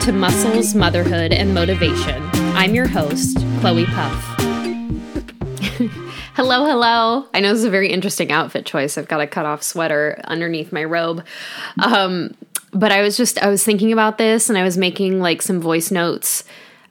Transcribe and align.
To 0.00 0.12
Muscles, 0.12 0.74
Motherhood, 0.74 1.32
and 1.32 1.54
Motivation. 1.54 2.20
I'm 2.54 2.74
your 2.74 2.88
host, 2.88 3.38
Chloe 3.60 3.86
Puff. 3.86 4.34
hello, 6.34 6.66
hello. 6.66 7.26
I 7.32 7.40
know 7.40 7.50
this 7.50 7.60
is 7.60 7.64
a 7.64 7.70
very 7.70 7.90
interesting 7.90 8.32
outfit 8.32 8.66
choice. 8.66 8.98
I've 8.98 9.08
got 9.08 9.20
a 9.20 9.26
cut 9.26 9.46
off 9.46 9.62
sweater 9.62 10.20
underneath 10.24 10.72
my 10.72 10.82
robe. 10.84 11.24
Um, 11.78 12.34
but 12.72 12.92
I 12.92 13.02
was 13.02 13.16
just, 13.16 13.38
I 13.38 13.48
was 13.48 13.64
thinking 13.64 13.92
about 13.92 14.18
this 14.18 14.50
and 14.50 14.58
I 14.58 14.64
was 14.64 14.76
making 14.76 15.20
like 15.20 15.40
some 15.40 15.60
voice 15.60 15.90
notes. 15.90 16.44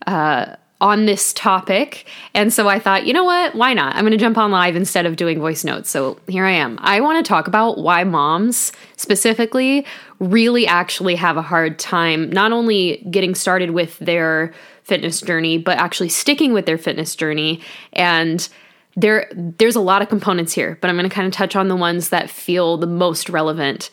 Uh, 0.08 0.55
on 0.83 1.05
this 1.05 1.31
topic. 1.31 2.05
And 2.33 2.51
so 2.51 2.67
I 2.67 2.77
thought, 2.77 3.07
you 3.07 3.13
know 3.13 3.23
what? 3.23 3.55
Why 3.55 3.73
not? 3.73 3.95
I'm 3.95 4.01
going 4.01 4.11
to 4.11 4.17
jump 4.17 4.37
on 4.37 4.51
live 4.51 4.75
instead 4.75 5.05
of 5.05 5.15
doing 5.15 5.39
voice 5.39 5.63
notes. 5.63 5.89
So 5.89 6.19
here 6.27 6.43
I 6.43 6.51
am. 6.51 6.77
I 6.81 6.99
want 6.99 7.25
to 7.25 7.27
talk 7.27 7.47
about 7.47 7.77
why 7.77 8.03
moms 8.03 8.73
specifically 8.97 9.85
really 10.19 10.67
actually 10.67 11.15
have 11.15 11.38
a 11.38 11.41
hard 11.41 11.79
time 11.79 12.29
not 12.31 12.51
only 12.51 12.97
getting 13.09 13.33
started 13.33 13.71
with 13.71 13.97
their 13.99 14.53
fitness 14.83 15.21
journey, 15.21 15.57
but 15.57 15.77
actually 15.77 16.09
sticking 16.09 16.51
with 16.51 16.65
their 16.65 16.77
fitness 16.77 17.15
journey. 17.15 17.61
And 17.93 18.49
there 18.97 19.31
there's 19.33 19.77
a 19.77 19.81
lot 19.81 20.02
of 20.02 20.09
components 20.09 20.52
here, 20.52 20.77
but 20.81 20.89
I'm 20.89 20.97
going 20.97 21.09
to 21.09 21.15
kind 21.15 21.25
of 21.25 21.31
touch 21.31 21.55
on 21.55 21.69
the 21.69 21.77
ones 21.77 22.09
that 22.09 22.29
feel 22.29 22.75
the 22.75 22.88
most 22.88 23.29
relevant. 23.29 23.89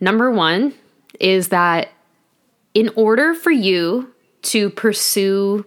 Number 0.00 0.30
1 0.30 0.72
is 1.20 1.48
that 1.48 1.90
in 2.72 2.88
order 2.96 3.34
for 3.34 3.50
you 3.50 4.14
to 4.42 4.70
pursue 4.70 5.66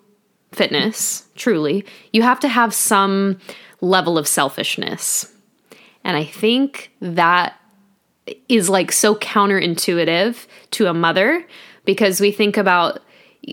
fitness, 0.54 1.28
truly, 1.36 1.86
you 2.12 2.22
have 2.22 2.40
to 2.42 2.48
have 2.48 2.74
some 2.74 3.40
level 3.82 4.18
of 4.18 4.28
selfishness. 4.28 5.32
And 6.04 6.18
I 6.18 6.24
think 6.24 6.92
that 7.02 7.60
is 8.48 8.70
like 8.70 8.92
so 8.92 9.16
counterintuitive 9.16 10.48
to 10.72 10.88
a 10.88 10.94
mother 10.94 11.46
because 11.86 12.22
we 12.22 12.32
think 12.32 12.58
about 12.58 13.02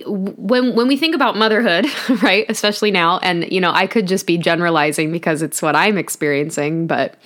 when 0.07 0.77
when 0.77 0.87
we 0.87 0.97
think 0.97 1.15
about 1.15 1.37
motherhood, 1.37 1.87
right? 2.23 2.47
Especially 2.49 2.91
now 2.91 3.19
and 3.19 3.51
you 3.51 3.61
know, 3.61 3.73
I 3.73 3.87
could 3.87 4.07
just 4.07 4.27
be 4.27 4.39
generalizing 4.39 5.11
because 5.11 5.43
it's 5.43 5.61
what 5.61 5.75
I'm 5.75 5.99
experiencing, 5.99 6.87
but 6.87 7.17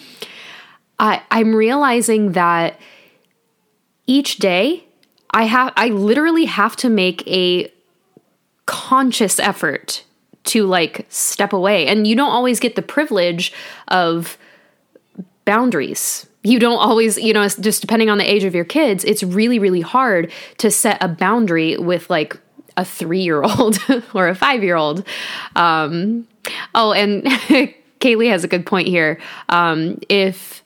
I 0.99 1.23
I'm 1.31 1.55
realizing 1.55 2.33
that 2.33 2.81
each 4.07 4.39
day 4.39 4.85
I 5.31 5.45
have 5.45 5.73
I 5.77 5.89
literally 5.89 6.47
have 6.47 6.77
to 6.77 6.89
make 6.89 7.27
a 7.27 7.71
conscious 8.89 9.39
effort 9.39 10.05
to 10.45 10.67
like 10.67 11.07
step 11.09 11.55
away. 11.55 11.87
And 11.87 12.07
you 12.07 12.15
don't 12.15 12.31
always 12.31 12.61
get 12.61 12.77
the 12.77 12.83
privilege 12.83 13.53
of 13.89 14.37
boundaries. 15.47 16.27
You 16.43 16.59
don't 16.59 16.79
always, 16.79 17.17
you 17.17 17.33
know, 17.33 17.49
just 17.49 17.81
depending 17.81 18.11
on 18.11 18.19
the 18.19 18.31
age 18.31 18.45
of 18.45 18.55
your 18.55 18.67
kids, 18.67 19.03
it's 19.05 19.23
really, 19.23 19.59
really 19.59 19.81
hard 19.81 20.31
to 20.59 20.71
set 20.71 21.03
a 21.03 21.09
boundary 21.09 21.79
with 21.79 22.11
like 22.11 22.37
a 22.77 22.85
three 22.85 23.23
year 23.23 23.43
old 23.43 23.79
or 24.15 24.29
a 24.29 24.35
five 24.35 24.63
year 24.63 24.77
old. 24.77 25.07
Um, 25.57 26.29
oh, 26.75 26.93
and 26.93 27.23
Kaylee 28.01 28.29
has 28.29 28.45
a 28.45 28.49
good 28.49 28.67
point 28.67 28.87
here. 28.87 29.19
Um, 29.49 29.99
if 30.11 30.63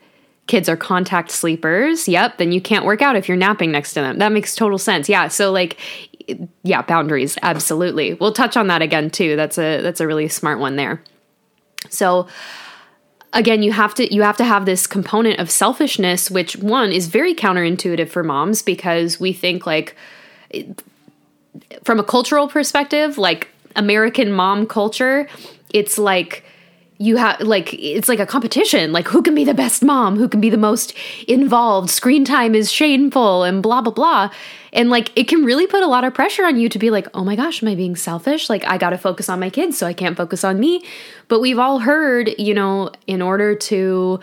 kids 0.49 0.69
are 0.69 0.77
contact 0.77 1.31
sleepers, 1.31 2.09
yep, 2.09 2.39
then 2.39 2.51
you 2.51 2.61
can't 2.61 2.85
work 2.85 3.01
out 3.01 3.15
if 3.15 3.29
you're 3.29 3.37
napping 3.37 3.71
next 3.71 3.93
to 3.93 4.01
them. 4.01 4.19
That 4.19 4.33
makes 4.33 4.57
total 4.57 4.79
sense. 4.79 5.09
Yeah. 5.09 5.29
So, 5.29 5.53
like, 5.53 5.79
yeah, 6.63 6.83
boundaries, 6.83 7.39
absolutely. 7.43 8.15
We'll 8.15 8.33
touch 8.33 8.57
on 8.57 8.67
that 8.69 8.83
again 8.83 9.11
too. 9.11 9.37
That's 9.37 9.59
a 9.59 9.81
that's 9.81 10.01
a 10.01 10.07
really 10.07 10.29
smart 10.29 10.59
one 10.59 10.77
there. 10.77 11.03
So 11.89 12.29
again, 13.33 13.63
you 13.63 13.73
have 13.73 13.95
to 13.95 14.13
you 14.15 14.23
have 14.23 14.37
to 14.39 14.45
have 14.45 14.67
this 14.67 14.87
component 14.87 15.39
of 15.39 15.51
selfishness 15.51 16.31
which 16.31 16.57
one 16.57 16.93
is 16.93 17.07
very 17.07 17.35
counterintuitive 17.35 18.09
for 18.09 18.23
moms 18.23 18.63
because 18.63 19.21
we 19.21 19.33
think 19.33 19.67
like 19.67 19.97
from 21.85 22.01
a 22.01 22.05
cultural 22.05 22.49
perspective, 22.49 23.19
like 23.19 23.49
American 23.77 24.33
mom 24.33 24.67
culture, 24.67 25.29
it's 25.73 25.99
like 25.99 26.45
you 26.99 27.17
have 27.17 27.41
like 27.41 27.73
it's 27.75 28.09
like 28.09 28.19
a 28.19 28.27
competition. 28.27 28.93
Like 28.93 29.07
who 29.07 29.23
can 29.23 29.35
be 29.35 29.45
the 29.45 29.55
best 29.55 29.85
mom? 29.85 30.17
Who 30.17 30.29
can 30.29 30.41
be 30.41 30.51
the 30.51 30.59
most 30.59 30.95
involved? 31.29 31.91
Screen 31.91 32.25
time 32.25 32.55
is 32.55 32.73
shameful 32.73 33.45
and 33.45 33.63
blah 33.63 33.81
blah 33.81 33.93
blah. 33.93 34.31
And 34.73 34.91
like 34.91 35.17
it 35.17 35.29
can 35.29 35.45
really 35.45 35.67
put 35.67 35.83
a 35.83 35.87
lot 35.87 36.05
of 36.05 36.13
pressure 36.13 36.45
on 36.45 36.59
you 36.59 36.69
to 36.69 36.79
be 36.79 36.91
like 36.91 37.07
oh 37.15 37.25
my 37.25 37.37
gosh 37.37 37.63
am 37.63 37.69
i 37.69 37.77
being 37.77 37.95
selfish? 37.95 38.51
Like 38.51 38.65
i 38.67 38.77
got 38.79 38.91
to 38.91 38.99
focus 38.99 39.29
on 39.29 39.39
my 39.39 39.49
kids 39.49 39.79
so 39.79 39.87
i 39.87 39.93
can't 39.93 40.17
focus 40.17 40.43
on 40.43 40.59
me. 40.59 40.85
But 41.29 41.41
we've 41.41 41.59
all 41.59 41.79
heard 41.79 42.31
you 42.37 42.53
know 42.53 42.91
in 43.07 43.23
order 43.23 43.55
to 43.55 44.19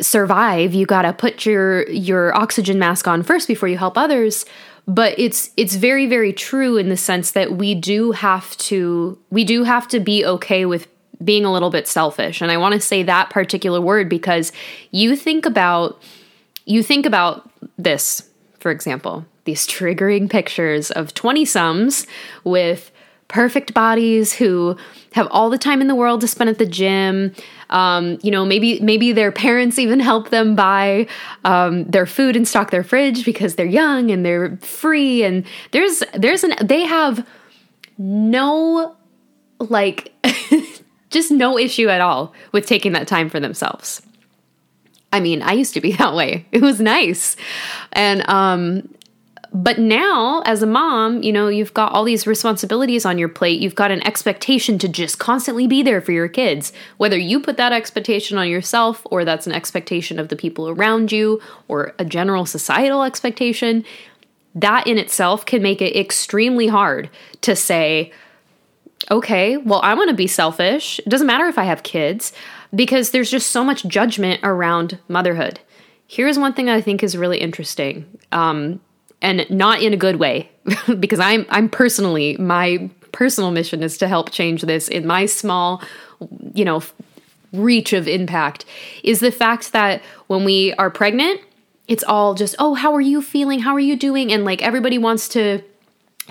survive 0.00 0.74
you 0.74 0.86
got 0.86 1.02
to 1.02 1.12
put 1.12 1.44
your 1.46 1.88
your 1.88 2.36
oxygen 2.36 2.78
mask 2.78 3.08
on 3.08 3.22
first 3.22 3.48
before 3.48 3.68
you 3.68 3.78
help 3.78 3.96
others. 3.96 4.44
But 4.86 5.18
it's 5.18 5.50
it's 5.56 5.76
very 5.76 6.04
very 6.06 6.34
true 6.34 6.76
in 6.76 6.90
the 6.90 6.98
sense 6.98 7.30
that 7.30 7.52
we 7.52 7.74
do 7.74 8.12
have 8.12 8.54
to 8.58 9.18
we 9.30 9.44
do 9.44 9.64
have 9.64 9.88
to 9.88 10.00
be 10.00 10.24
okay 10.26 10.66
with 10.66 10.86
being 11.22 11.44
a 11.44 11.52
little 11.52 11.70
bit 11.70 11.88
selfish. 11.88 12.40
And 12.40 12.50
I 12.50 12.56
want 12.56 12.74
to 12.74 12.80
say 12.80 13.02
that 13.02 13.30
particular 13.30 13.80
word 13.80 14.08
because 14.08 14.52
you 14.90 15.16
think 15.16 15.46
about 15.46 16.00
you 16.64 16.82
think 16.82 17.06
about 17.06 17.50
this, 17.78 18.28
for 18.58 18.70
example, 18.70 19.24
these 19.44 19.66
triggering 19.66 20.28
pictures 20.28 20.90
of 20.90 21.14
20 21.14 21.46
sums 21.46 22.06
with 22.44 22.90
perfect 23.28 23.72
bodies 23.72 24.34
who 24.34 24.76
have 25.12 25.28
all 25.30 25.50
the 25.50 25.58
time 25.58 25.80
in 25.80 25.88
the 25.88 25.94
world 25.94 26.20
to 26.22 26.28
spend 26.28 26.50
at 26.50 26.58
the 26.58 26.66
gym. 26.66 27.32
Um, 27.70 28.18
you 28.22 28.30
know, 28.30 28.44
maybe 28.44 28.80
maybe 28.80 29.12
their 29.12 29.30
parents 29.32 29.78
even 29.78 30.00
help 30.00 30.30
them 30.30 30.54
buy 30.54 31.06
um, 31.44 31.84
their 31.84 32.06
food 32.06 32.36
and 32.36 32.48
stock 32.48 32.70
their 32.70 32.84
fridge 32.84 33.24
because 33.24 33.54
they're 33.54 33.66
young 33.66 34.10
and 34.10 34.24
they're 34.24 34.56
free. 34.58 35.22
And 35.22 35.44
there's 35.72 36.02
there's 36.14 36.44
an 36.44 36.54
they 36.62 36.82
have 36.82 37.26
no 37.98 38.96
like 39.60 40.12
just 41.10 41.30
no 41.30 41.58
issue 41.58 41.88
at 41.88 42.00
all 42.00 42.32
with 42.52 42.66
taking 42.66 42.92
that 42.92 43.08
time 43.08 43.30
for 43.30 43.40
themselves. 43.40 44.02
I 45.12 45.20
mean, 45.20 45.42
I 45.42 45.52
used 45.52 45.74
to 45.74 45.80
be 45.80 45.92
that 45.96 46.14
way. 46.14 46.46
It 46.52 46.62
was 46.62 46.80
nice. 46.80 47.36
And 47.92 48.28
um 48.28 48.88
but 49.52 49.78
now 49.78 50.42
as 50.44 50.62
a 50.62 50.66
mom, 50.66 51.22
you 51.22 51.32
know, 51.32 51.48
you've 51.48 51.72
got 51.72 51.92
all 51.92 52.04
these 52.04 52.26
responsibilities 52.26 53.06
on 53.06 53.18
your 53.18 53.30
plate. 53.30 53.60
You've 53.60 53.74
got 53.74 53.90
an 53.90 54.06
expectation 54.06 54.78
to 54.78 54.88
just 54.88 55.18
constantly 55.18 55.66
be 55.66 55.82
there 55.82 56.00
for 56.00 56.12
your 56.12 56.28
kids. 56.28 56.72
Whether 56.98 57.18
you 57.18 57.40
put 57.40 57.56
that 57.56 57.72
expectation 57.72 58.36
on 58.36 58.48
yourself 58.48 59.06
or 59.10 59.24
that's 59.24 59.46
an 59.46 59.54
expectation 59.54 60.18
of 60.18 60.28
the 60.28 60.36
people 60.36 60.68
around 60.68 61.12
you 61.12 61.40
or 61.66 61.94
a 61.98 62.04
general 62.04 62.44
societal 62.44 63.02
expectation, 63.02 63.84
that 64.54 64.86
in 64.86 64.98
itself 64.98 65.46
can 65.46 65.62
make 65.62 65.80
it 65.80 65.96
extremely 65.96 66.66
hard 66.66 67.08
to 67.40 67.56
say, 67.56 68.12
okay, 69.10 69.56
well, 69.56 69.80
I 69.82 69.94
want 69.94 70.10
to 70.10 70.16
be 70.16 70.26
selfish. 70.26 70.98
It 71.00 71.08
doesn't 71.08 71.26
matter 71.26 71.46
if 71.46 71.58
I 71.58 71.64
have 71.64 71.82
kids 71.82 72.32
because 72.74 73.10
there's 73.10 73.30
just 73.30 73.50
so 73.50 73.64
much 73.64 73.86
judgment 73.86 74.40
around 74.42 74.98
motherhood. 75.08 75.60
Here's 76.06 76.38
one 76.38 76.54
thing 76.54 76.68
I 76.68 76.80
think 76.80 77.02
is 77.02 77.16
really 77.16 77.38
interesting, 77.38 78.06
um, 78.32 78.80
and 79.20 79.48
not 79.50 79.82
in 79.82 79.92
a 79.92 79.96
good 79.96 80.16
way, 80.16 80.50
because 81.00 81.20
I'm 81.20 81.46
I'm 81.50 81.68
personally 81.68 82.36
my 82.38 82.90
personal 83.12 83.50
mission 83.50 83.82
is 83.82 83.98
to 83.98 84.08
help 84.08 84.30
change 84.30 84.62
this 84.62 84.88
in 84.88 85.06
my 85.06 85.26
small, 85.26 85.82
you 86.54 86.64
know, 86.64 86.82
reach 87.52 87.92
of 87.92 88.08
impact. 88.08 88.64
Is 89.02 89.20
the 89.20 89.30
fact 89.30 89.72
that 89.72 90.02
when 90.28 90.44
we 90.44 90.72
are 90.74 90.90
pregnant, 90.90 91.40
it's 91.88 92.04
all 92.04 92.34
just 92.34 92.54
oh, 92.58 92.74
how 92.74 92.94
are 92.94 93.00
you 93.00 93.20
feeling? 93.20 93.60
How 93.60 93.72
are 93.72 93.80
you 93.80 93.96
doing? 93.96 94.32
And 94.32 94.44
like 94.44 94.62
everybody 94.62 94.98
wants 94.98 95.28
to 95.30 95.62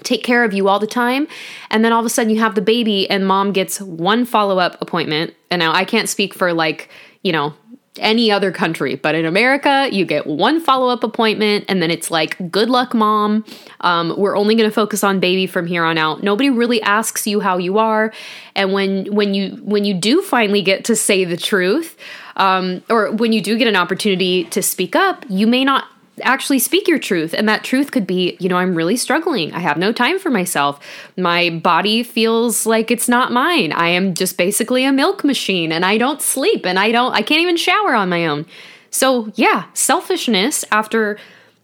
take 0.03 0.23
care 0.23 0.43
of 0.43 0.53
you 0.53 0.67
all 0.67 0.79
the 0.79 0.87
time. 0.87 1.27
And 1.69 1.83
then 1.83 1.93
all 1.93 1.99
of 1.99 2.05
a 2.05 2.09
sudden 2.09 2.31
you 2.31 2.39
have 2.39 2.55
the 2.55 2.61
baby 2.61 3.09
and 3.09 3.27
mom 3.27 3.51
gets 3.51 3.81
one 3.81 4.25
follow 4.25 4.59
up 4.59 4.81
appointment. 4.81 5.33
And 5.49 5.59
now 5.59 5.73
I 5.73 5.85
can't 5.85 6.09
speak 6.09 6.33
for 6.33 6.53
like, 6.53 6.89
you 7.23 7.31
know, 7.31 7.53
any 7.99 8.31
other 8.31 8.51
country, 8.51 8.95
but 8.95 9.15
in 9.15 9.25
America, 9.25 9.89
you 9.91 10.05
get 10.05 10.27
one 10.27 10.59
follow 10.59 10.89
up 10.89 11.03
appointment, 11.03 11.65
and 11.67 11.81
then 11.81 11.91
it's 11.91 12.11
like, 12.11 12.51
good 12.51 12.69
luck, 12.69 12.93
mom. 12.93 13.45
Um, 13.81 14.13
we're 14.17 14.37
only 14.37 14.55
going 14.55 14.69
to 14.69 14.73
focus 14.73 15.03
on 15.03 15.19
baby 15.19 15.47
from 15.47 15.67
here 15.67 15.83
on 15.83 15.97
out. 15.97 16.23
Nobody 16.23 16.49
really 16.49 16.81
asks 16.81 17.27
you 17.27 17.39
how 17.39 17.57
you 17.57 17.77
are, 17.77 18.13
and 18.55 18.73
when 18.73 19.13
when 19.13 19.33
you 19.33 19.51
when 19.63 19.85
you 19.85 19.93
do 19.93 20.21
finally 20.21 20.61
get 20.61 20.85
to 20.85 20.95
say 20.95 21.25
the 21.25 21.37
truth, 21.37 21.97
um, 22.35 22.83
or 22.89 23.11
when 23.11 23.33
you 23.33 23.41
do 23.41 23.57
get 23.57 23.67
an 23.67 23.75
opportunity 23.75 24.45
to 24.45 24.61
speak 24.61 24.95
up, 24.95 25.25
you 25.29 25.47
may 25.47 25.63
not 25.63 25.85
actually 26.21 26.59
speak 26.59 26.87
your 26.87 26.99
truth. 26.99 27.33
And 27.33 27.47
that 27.47 27.63
truth 27.63 27.91
could 27.91 28.07
be, 28.07 28.37
you 28.39 28.49
know, 28.49 28.57
I'm 28.57 28.75
really 28.75 28.97
struggling. 28.97 29.53
I 29.53 29.59
have 29.59 29.77
no 29.77 29.91
time 29.91 30.19
for 30.19 30.29
myself. 30.29 30.79
My 31.15 31.49
body 31.49 32.03
feels 32.03 32.65
like 32.65 32.91
it's 32.91 33.07
not 33.07 33.31
mine. 33.31 33.71
I 33.71 33.89
am 33.89 34.13
just 34.13 34.37
basically 34.37 34.83
a 34.85 34.91
milk 34.91 35.23
machine 35.23 35.71
and 35.71 35.85
I 35.85 35.97
don't 35.97 36.21
sleep 36.21 36.65
and 36.65 36.79
I 36.79 36.91
don't, 36.91 37.13
I 37.13 37.21
can't 37.21 37.41
even 37.41 37.57
shower 37.57 37.93
on 37.93 38.09
my 38.09 38.25
own. 38.25 38.45
So, 38.89 39.31
yeah, 39.35 39.65
selfishness 39.73 40.65
after 40.71 41.17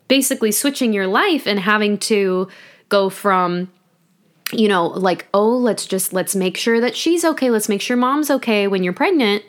basically 0.08 0.52
switching 0.52 0.94
your 0.94 1.08
life 1.08 1.48
and 1.48 1.60
having 1.60 1.98
to 1.98 2.48
go 2.90 3.10
from, 3.10 3.72
you 4.52 4.68
know, 4.68 4.88
like, 4.88 5.28
oh, 5.34 5.58
let's 5.58 5.86
just, 5.86 6.14
let's 6.14 6.36
make 6.36 6.58
sure 6.58 6.80
that 6.80 6.96
she's 6.96 7.26
okay. 7.26 7.50
Let's 7.50 7.70
make 7.70 7.82
sure 7.82 7.98
mom's 7.98 8.30
okay 8.30 8.68
when 8.68 8.84
you're 8.84 8.94
pregnant 8.94 9.44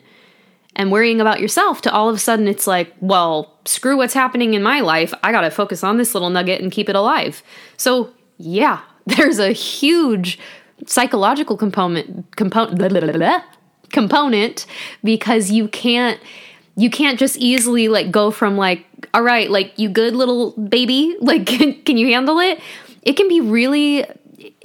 and 0.75 0.91
worrying 0.91 1.21
about 1.21 1.39
yourself 1.39 1.81
to 1.83 1.91
all 1.91 2.09
of 2.09 2.15
a 2.15 2.19
sudden 2.19 2.47
it's 2.47 2.67
like, 2.67 2.93
well, 2.99 3.57
screw 3.65 3.97
what's 3.97 4.13
happening 4.13 4.53
in 4.53 4.61
my 4.61 4.81
life. 4.81 5.13
I 5.23 5.31
got 5.31 5.41
to 5.41 5.51
focus 5.51 5.83
on 5.83 5.97
this 5.97 6.13
little 6.13 6.29
nugget 6.29 6.61
and 6.61 6.71
keep 6.71 6.89
it 6.89 6.95
alive. 6.95 7.41
So, 7.77 8.11
yeah, 8.37 8.81
there's 9.05 9.39
a 9.39 9.51
huge 9.51 10.39
psychological 10.85 11.57
component 11.57 12.35
component 12.35 12.77
blah, 12.77 12.89
blah, 12.89 13.11
blah, 13.11 13.41
component 13.91 14.65
because 15.03 15.51
you 15.51 15.67
can't 15.69 16.19
you 16.75 16.89
can't 16.89 17.17
just 17.17 17.37
easily 17.37 17.87
like 17.87 18.11
go 18.11 18.29
from 18.29 18.57
like 18.57 18.85
all 19.13 19.21
right 19.21 19.49
like 19.49 19.77
you 19.79 19.87
good 19.87 20.13
little 20.15 20.51
baby 20.51 21.15
like 21.21 21.45
can, 21.45 21.81
can 21.83 21.97
you 21.97 22.07
handle 22.07 22.39
it 22.39 22.59
it 23.03 23.13
can 23.13 23.29
be 23.29 23.39
really 23.39 24.05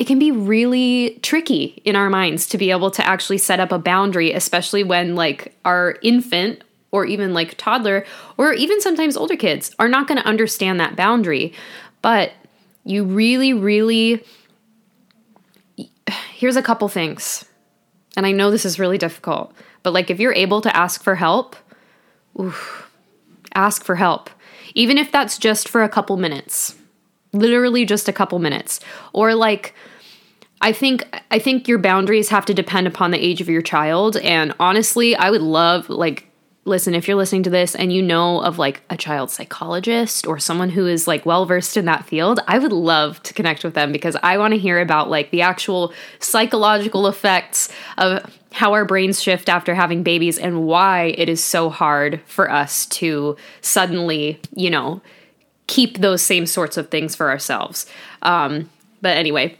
it 0.01 0.07
can 0.07 0.19
be 0.19 0.33
really 0.33 1.21
tricky 1.23 1.83
in 1.85 1.95
our 1.95 2.09
minds 2.09 2.47
to 2.47 2.57
be 2.57 2.71
able 2.71 2.91
to 2.91 3.07
actually 3.07 3.37
set 3.37 3.61
up 3.61 3.71
a 3.71 3.79
boundary 3.79 4.33
especially 4.33 4.83
when 4.83 5.15
like 5.15 5.55
our 5.67 5.99
infant 6.03 6.65
or 6.91 7.05
even 7.05 7.35
like 7.35 7.57
toddler 7.59 8.07
or 8.39 8.55
even 8.55 8.81
sometimes 8.81 9.15
older 9.15 9.37
kids 9.37 9.75
are 9.79 9.89
not 9.89 10.09
going 10.09 10.19
to 10.19 10.27
understand 10.27 10.81
that 10.81 10.97
boundary. 10.97 11.53
But 12.03 12.33
you 12.85 13.05
really 13.05 13.53
really 13.53 14.25
here's 16.35 16.57
a 16.57 16.63
couple 16.63 16.89
things 16.89 17.45
and 18.17 18.27
i 18.27 18.33
know 18.33 18.51
this 18.51 18.65
is 18.65 18.79
really 18.79 18.99
difficult 18.99 19.53
but 19.83 19.93
like 19.93 20.11
if 20.11 20.19
you're 20.19 20.33
able 20.33 20.61
to 20.63 20.75
ask 20.75 21.03
for 21.03 21.15
help 21.15 21.55
oof, 22.41 22.91
ask 23.55 23.85
for 23.85 23.97
help 23.97 24.31
even 24.75 24.97
if 24.97 25.13
that's 25.13 25.37
just 25.37 25.69
for 25.69 25.83
a 25.83 25.89
couple 25.89 26.17
minutes 26.17 26.75
literally 27.33 27.85
just 27.85 28.09
a 28.09 28.13
couple 28.13 28.39
minutes. 28.39 28.81
Or 29.13 29.35
like 29.35 29.75
I 30.61 30.73
think 30.73 31.05
I 31.31 31.39
think 31.39 31.69
your 31.69 31.79
boundaries 31.79 32.29
have 32.29 32.45
to 32.47 32.55
depend 32.55 32.87
upon 32.87 33.11
the 33.11 33.19
age 33.19 33.41
of 33.41 33.49
your 33.49 33.63
child. 33.63 34.17
And 34.19 34.55
honestly 34.61 35.17
I 35.17 35.31
would 35.31 35.43
love 35.43 35.89
like 35.89 36.27
listen 36.67 36.95
if 36.95 37.09
you're 37.09 37.17
listening 37.17 37.43
to 37.43 37.51
this 37.51 37.75
and 37.75 37.93
you 37.93 38.03
know 38.03 38.43
of 38.43 38.59
like 38.59 38.83
a 38.91 38.97
child 38.97 39.31
psychologist 39.31 40.27
or 40.27 40.39
someone 40.39 40.69
who 40.69 40.87
is 40.87 41.09
like 41.09 41.25
well 41.25 41.47
versed 41.47 41.77
in 41.77 41.87
that 41.87 42.05
field 42.05 42.39
I 42.47 42.59
would 42.59 42.73
love 42.73 43.23
to 43.25 43.35
connect 43.35 43.65
with 43.65 43.73
them 43.73 43.93
because 43.93 44.15
I 44.23 44.37
want 44.37 44.53
to 44.53 44.59
hear 44.59 44.79
about 44.79 45.09
like 45.09 45.31
the 45.31 45.41
actual 45.41 45.93
psychological 46.19 47.07
effects 47.07 47.71
of 47.97 48.25
how 48.53 48.75
our 48.75 48.85
brains 48.85 49.23
shift 49.23 49.49
after 49.49 49.75
having 49.75 50.03
babies 50.03 50.39
and 50.39 50.67
why 50.67 51.15
it 51.17 51.31
is 51.31 51.43
so 51.43 51.71
hard 51.71 52.21
for 52.27 52.51
us 52.51 52.85
to 52.87 53.37
suddenly 53.63 54.39
you 54.55 54.69
know 54.69 55.01
keep 55.71 55.99
those 55.99 56.21
same 56.21 56.47
sorts 56.47 56.77
of 56.77 56.91
things 56.91 57.15
for 57.15 57.31
ourselves. 57.31 57.87
Um, 58.23 58.69
but 59.01 59.17
anyway, 59.17 59.57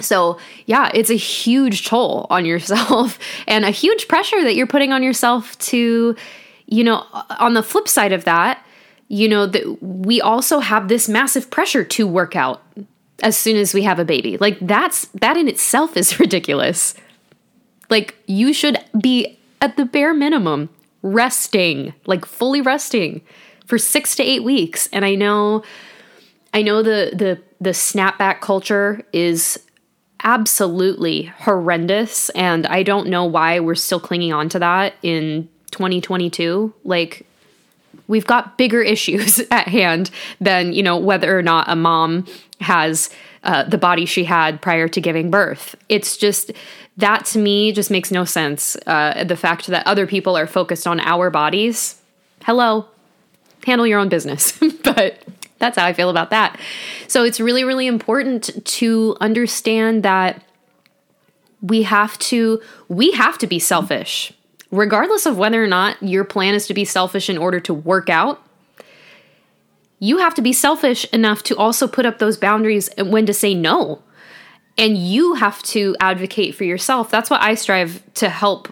so 0.00 0.38
yeah, 0.64 0.90
it's 0.94 1.10
a 1.10 1.16
huge 1.16 1.86
toll 1.86 2.26
on 2.30 2.46
yourself 2.46 3.18
and 3.46 3.64
a 3.64 3.70
huge 3.70 4.08
pressure 4.08 4.42
that 4.42 4.54
you're 4.56 4.66
putting 4.66 4.92
on 4.92 5.02
yourself 5.02 5.56
to, 5.58 6.16
you 6.64 6.84
know, 6.84 7.04
on 7.38 7.52
the 7.52 7.62
flip 7.62 7.86
side 7.86 8.12
of 8.12 8.24
that, 8.24 8.64
you 9.08 9.28
know, 9.28 9.44
that 9.46 9.82
we 9.82 10.22
also 10.22 10.58
have 10.58 10.88
this 10.88 11.06
massive 11.06 11.50
pressure 11.50 11.84
to 11.84 12.06
work 12.06 12.34
out 12.34 12.62
as 13.22 13.36
soon 13.36 13.56
as 13.56 13.74
we 13.74 13.82
have 13.82 13.98
a 13.98 14.06
baby. 14.06 14.38
Like 14.38 14.58
that's 14.60 15.06
that 15.08 15.36
in 15.36 15.48
itself 15.48 15.98
is 15.98 16.18
ridiculous. 16.20 16.94
Like 17.90 18.16
you 18.26 18.54
should 18.54 18.82
be 18.98 19.38
at 19.60 19.76
the 19.76 19.84
bare 19.84 20.14
minimum 20.14 20.70
resting, 21.02 21.92
like 22.06 22.24
fully 22.24 22.62
resting 22.62 23.20
for 23.66 23.78
6 23.78 24.16
to 24.16 24.22
8 24.22 24.44
weeks. 24.44 24.88
And 24.92 25.04
I 25.04 25.14
know 25.14 25.62
I 26.54 26.62
know 26.62 26.82
the 26.82 27.12
the 27.12 27.42
the 27.60 27.70
snapback 27.70 28.40
culture 28.40 29.02
is 29.12 29.58
absolutely 30.24 31.24
horrendous 31.24 32.30
and 32.30 32.66
I 32.66 32.82
don't 32.82 33.08
know 33.08 33.24
why 33.24 33.60
we're 33.60 33.74
still 33.74 34.00
clinging 34.00 34.32
on 34.32 34.48
to 34.48 34.58
that 34.58 34.94
in 35.02 35.48
2022. 35.72 36.72
Like 36.84 37.26
we've 38.08 38.26
got 38.26 38.56
bigger 38.56 38.82
issues 38.94 39.40
at 39.50 39.68
hand 39.68 40.10
than, 40.40 40.72
you 40.72 40.82
know, 40.82 40.96
whether 40.96 41.38
or 41.38 41.42
not 41.42 41.68
a 41.68 41.76
mom 41.76 42.26
has 42.60 43.10
uh, 43.44 43.62
the 43.64 43.78
body 43.78 44.06
she 44.06 44.24
had 44.24 44.60
prior 44.60 44.88
to 44.88 45.00
giving 45.00 45.30
birth. 45.30 45.76
It's 45.88 46.16
just 46.16 46.50
that 46.96 47.26
to 47.26 47.38
me 47.38 47.72
just 47.72 47.90
makes 47.90 48.10
no 48.10 48.24
sense. 48.24 48.76
Uh, 48.86 49.24
the 49.24 49.36
fact 49.36 49.66
that 49.66 49.86
other 49.86 50.06
people 50.06 50.36
are 50.36 50.46
focused 50.46 50.86
on 50.86 50.98
our 51.00 51.30
bodies. 51.30 52.00
Hello, 52.44 52.88
handle 53.66 53.86
your 53.86 53.98
own 53.98 54.08
business. 54.08 54.58
but 54.84 55.22
that's 55.58 55.76
how 55.76 55.84
I 55.84 55.92
feel 55.92 56.08
about 56.08 56.30
that. 56.30 56.58
So 57.08 57.24
it's 57.24 57.40
really, 57.40 57.64
really 57.64 57.86
important 57.86 58.64
to 58.64 59.16
understand 59.20 60.02
that 60.04 60.42
we 61.60 61.82
have 61.82 62.18
to 62.18 62.60
we 62.88 63.10
have 63.12 63.38
to 63.38 63.46
be 63.46 63.58
selfish 63.58 64.32
regardless 64.70 65.26
of 65.26 65.38
whether 65.38 65.62
or 65.62 65.66
not 65.66 66.00
your 66.02 66.24
plan 66.24 66.54
is 66.54 66.66
to 66.66 66.74
be 66.74 66.84
selfish 66.84 67.30
in 67.30 67.38
order 67.38 67.58
to 67.58 67.72
work 67.72 68.10
out 68.10 68.42
you 69.98 70.18
have 70.18 70.34
to 70.34 70.42
be 70.42 70.52
selfish 70.52 71.06
enough 71.14 71.42
to 71.42 71.56
also 71.56 71.88
put 71.88 72.04
up 72.04 72.18
those 72.18 72.36
boundaries 72.36 72.88
and 72.88 73.10
when 73.10 73.24
to 73.24 73.32
say 73.32 73.54
no 73.54 74.02
and 74.76 74.98
you 74.98 75.32
have 75.32 75.62
to 75.62 75.96
advocate 75.98 76.54
for 76.54 76.64
yourself 76.64 77.10
that's 77.10 77.30
what 77.30 77.40
i 77.40 77.54
strive 77.54 78.02
to 78.12 78.28
help 78.28 78.68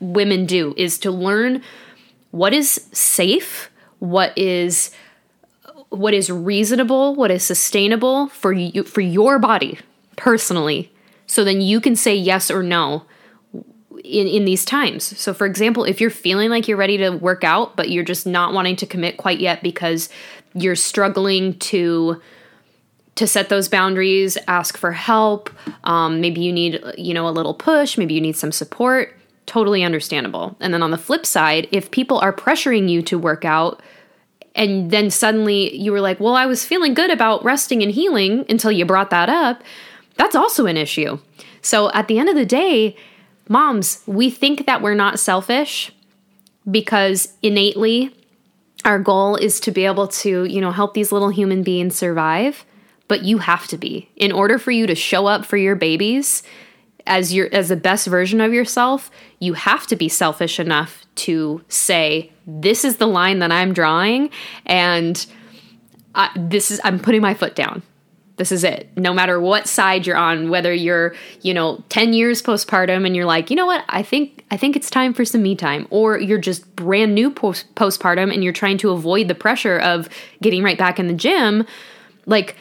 women 0.00 0.46
do 0.46 0.72
is 0.78 0.98
to 0.98 1.10
learn 1.10 1.62
what 2.30 2.54
is 2.54 2.88
safe 2.90 3.70
what 3.98 4.36
is 4.36 4.90
what 5.90 6.14
is 6.14 6.28
reasonable, 6.30 7.14
what 7.14 7.30
is 7.30 7.44
sustainable 7.44 8.28
for 8.28 8.52
you 8.52 8.84
for 8.84 9.00
your 9.00 9.38
body 9.38 9.78
personally. 10.16 10.92
So 11.26 11.44
then 11.44 11.60
you 11.60 11.80
can 11.80 11.96
say 11.96 12.14
yes 12.14 12.50
or 12.50 12.62
no 12.62 13.04
in 14.02 14.26
in 14.26 14.44
these 14.44 14.64
times. 14.64 15.18
So 15.18 15.32
for 15.32 15.46
example, 15.46 15.84
if 15.84 16.00
you're 16.00 16.10
feeling 16.10 16.50
like 16.50 16.68
you're 16.68 16.76
ready 16.76 16.98
to 16.98 17.10
work 17.10 17.44
out 17.44 17.76
but 17.76 17.90
you're 17.90 18.04
just 18.04 18.26
not 18.26 18.52
wanting 18.52 18.76
to 18.76 18.86
commit 18.86 19.16
quite 19.16 19.40
yet 19.40 19.62
because 19.62 20.08
you're 20.54 20.76
struggling 20.76 21.58
to 21.58 22.20
to 23.16 23.26
set 23.26 23.48
those 23.48 23.68
boundaries, 23.68 24.36
ask 24.48 24.76
for 24.76 24.92
help. 24.92 25.48
Um, 25.84 26.20
maybe 26.20 26.40
you 26.40 26.52
need, 26.52 26.82
you 26.98 27.14
know, 27.14 27.28
a 27.28 27.30
little 27.30 27.54
push. 27.54 27.96
Maybe 27.96 28.14
you 28.14 28.20
need 28.20 28.36
some 28.36 28.52
support. 28.52 29.16
Totally 29.46 29.82
understandable. 29.82 30.56
And 30.60 30.72
then 30.72 30.82
on 30.82 30.90
the 30.90 30.98
flip 30.98 31.26
side, 31.26 31.68
if 31.70 31.90
people 31.90 32.18
are 32.18 32.32
pressuring 32.32 32.88
you 32.88 33.02
to 33.02 33.18
work 33.18 33.44
out, 33.44 33.82
and 34.54 34.90
then 34.90 35.10
suddenly 35.10 35.76
you 35.76 35.92
were 35.92 36.00
like, 36.00 36.20
well, 36.20 36.36
I 36.36 36.46
was 36.46 36.64
feeling 36.64 36.94
good 36.94 37.10
about 37.10 37.44
resting 37.44 37.82
and 37.82 37.92
healing 37.92 38.44
until 38.48 38.72
you 38.72 38.84
brought 38.84 39.10
that 39.10 39.28
up, 39.28 39.62
that's 40.16 40.36
also 40.36 40.66
an 40.66 40.76
issue. 40.76 41.18
So 41.60 41.90
at 41.92 42.08
the 42.08 42.18
end 42.18 42.28
of 42.28 42.36
the 42.36 42.46
day, 42.46 42.96
moms, 43.48 44.02
we 44.06 44.30
think 44.30 44.66
that 44.66 44.80
we're 44.80 44.94
not 44.94 45.18
selfish 45.18 45.92
because 46.70 47.34
innately 47.42 48.14
our 48.84 48.98
goal 48.98 49.36
is 49.36 49.60
to 49.60 49.70
be 49.70 49.86
able 49.86 50.08
to, 50.08 50.44
you 50.44 50.60
know, 50.60 50.70
help 50.70 50.94
these 50.94 51.10
little 51.10 51.30
human 51.30 51.62
beings 51.62 51.96
survive, 51.96 52.64
but 53.08 53.24
you 53.24 53.38
have 53.38 53.66
to 53.68 53.76
be. 53.76 54.08
In 54.16 54.30
order 54.30 54.58
for 54.58 54.70
you 54.70 54.86
to 54.86 54.94
show 54.94 55.26
up 55.26 55.44
for 55.44 55.56
your 55.56 55.74
babies 55.74 56.42
as 57.06 57.34
your 57.34 57.48
as 57.52 57.68
the 57.68 57.76
best 57.76 58.06
version 58.06 58.40
of 58.40 58.52
yourself, 58.52 59.10
you 59.38 59.54
have 59.54 59.86
to 59.88 59.96
be 59.96 60.08
selfish 60.08 60.58
enough 60.58 61.04
to 61.16 61.62
say, 61.68 62.32
this 62.46 62.84
is 62.84 62.96
the 62.96 63.06
line 63.06 63.38
that 63.38 63.52
I'm 63.52 63.72
drawing, 63.72 64.30
and 64.66 65.24
I, 66.14 66.30
this 66.36 66.70
is 66.70 66.80
I'm 66.84 66.98
putting 66.98 67.20
my 67.20 67.34
foot 67.34 67.54
down. 67.54 67.82
This 68.36 68.50
is 68.50 68.64
it. 68.64 68.88
No 68.96 69.14
matter 69.14 69.40
what 69.40 69.68
side 69.68 70.08
you're 70.08 70.16
on, 70.16 70.50
whether 70.50 70.74
you're, 70.74 71.14
you 71.42 71.54
know, 71.54 71.84
10 71.90 72.14
years 72.14 72.42
postpartum 72.42 73.06
and 73.06 73.14
you're 73.14 73.26
like, 73.26 73.48
you 73.48 73.54
know 73.54 73.66
what, 73.66 73.84
I 73.88 74.02
think 74.02 74.44
I 74.50 74.56
think 74.56 74.74
it's 74.74 74.90
time 74.90 75.14
for 75.14 75.24
some 75.24 75.42
me 75.42 75.54
time, 75.54 75.86
or 75.90 76.18
you're 76.18 76.38
just 76.38 76.74
brand 76.74 77.14
new 77.14 77.30
post 77.30 77.72
postpartum 77.76 78.32
and 78.32 78.42
you're 78.42 78.52
trying 78.52 78.78
to 78.78 78.90
avoid 78.90 79.28
the 79.28 79.34
pressure 79.34 79.78
of 79.78 80.08
getting 80.42 80.62
right 80.62 80.78
back 80.78 80.98
in 80.98 81.06
the 81.06 81.14
gym, 81.14 81.64
like 82.26 82.56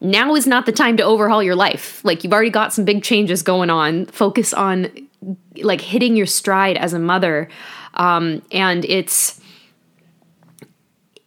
now 0.00 0.34
is 0.34 0.46
not 0.46 0.66
the 0.66 0.72
time 0.72 0.96
to 0.98 1.02
overhaul 1.02 1.42
your 1.42 1.56
life. 1.56 2.04
Like 2.04 2.22
you've 2.22 2.32
already 2.32 2.50
got 2.50 2.72
some 2.72 2.84
big 2.84 3.02
changes 3.02 3.42
going 3.42 3.70
on. 3.70 4.06
Focus 4.06 4.54
on 4.54 5.08
like 5.56 5.80
hitting 5.80 6.16
your 6.16 6.26
stride 6.26 6.76
as 6.76 6.92
a 6.92 6.98
mother. 6.98 7.48
Um, 7.94 8.42
and 8.52 8.84
it's 8.84 9.40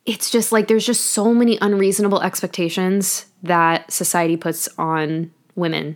it's 0.06 0.32
just 0.32 0.52
like 0.52 0.68
there's 0.68 0.86
just 0.86 1.08
so 1.08 1.34
many 1.34 1.58
unreasonable 1.62 2.22
expectations 2.22 3.26
that 3.44 3.92
society 3.92 4.38
puts 4.38 4.68
on 4.78 5.32
women 5.56 5.96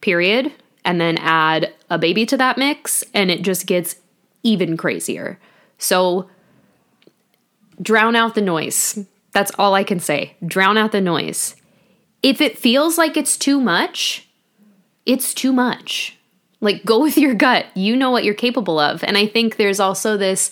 period. 0.00 0.52
And 0.82 0.98
then 0.98 1.18
add 1.18 1.74
a 1.90 1.98
baby 1.98 2.24
to 2.24 2.38
that 2.38 2.56
mix 2.56 3.04
and 3.12 3.30
it 3.30 3.42
just 3.42 3.66
gets 3.66 3.96
even 4.42 4.78
crazier. 4.78 5.38
So 5.76 6.30
drown 7.82 8.16
out 8.16 8.34
the 8.34 8.40
noise. 8.40 8.98
That's 9.32 9.52
all 9.58 9.74
i 9.74 9.84
can 9.84 10.00
say. 10.00 10.36
Drown 10.44 10.78
out 10.78 10.92
the 10.92 11.02
noise 11.02 11.54
if 12.22 12.40
it 12.40 12.58
feels 12.58 12.98
like 12.98 13.16
it's 13.16 13.36
too 13.36 13.60
much 13.60 14.28
it's 15.06 15.34
too 15.34 15.52
much 15.52 16.16
like 16.60 16.84
go 16.84 17.00
with 17.00 17.16
your 17.16 17.34
gut. 17.34 17.66
You 17.74 17.96
know 17.96 18.10
what 18.10 18.24
you're 18.24 18.34
capable 18.34 18.78
of. 18.78 19.02
And 19.04 19.16
I 19.16 19.26
think 19.26 19.56
there's 19.56 19.80
also 19.80 20.16
this 20.16 20.50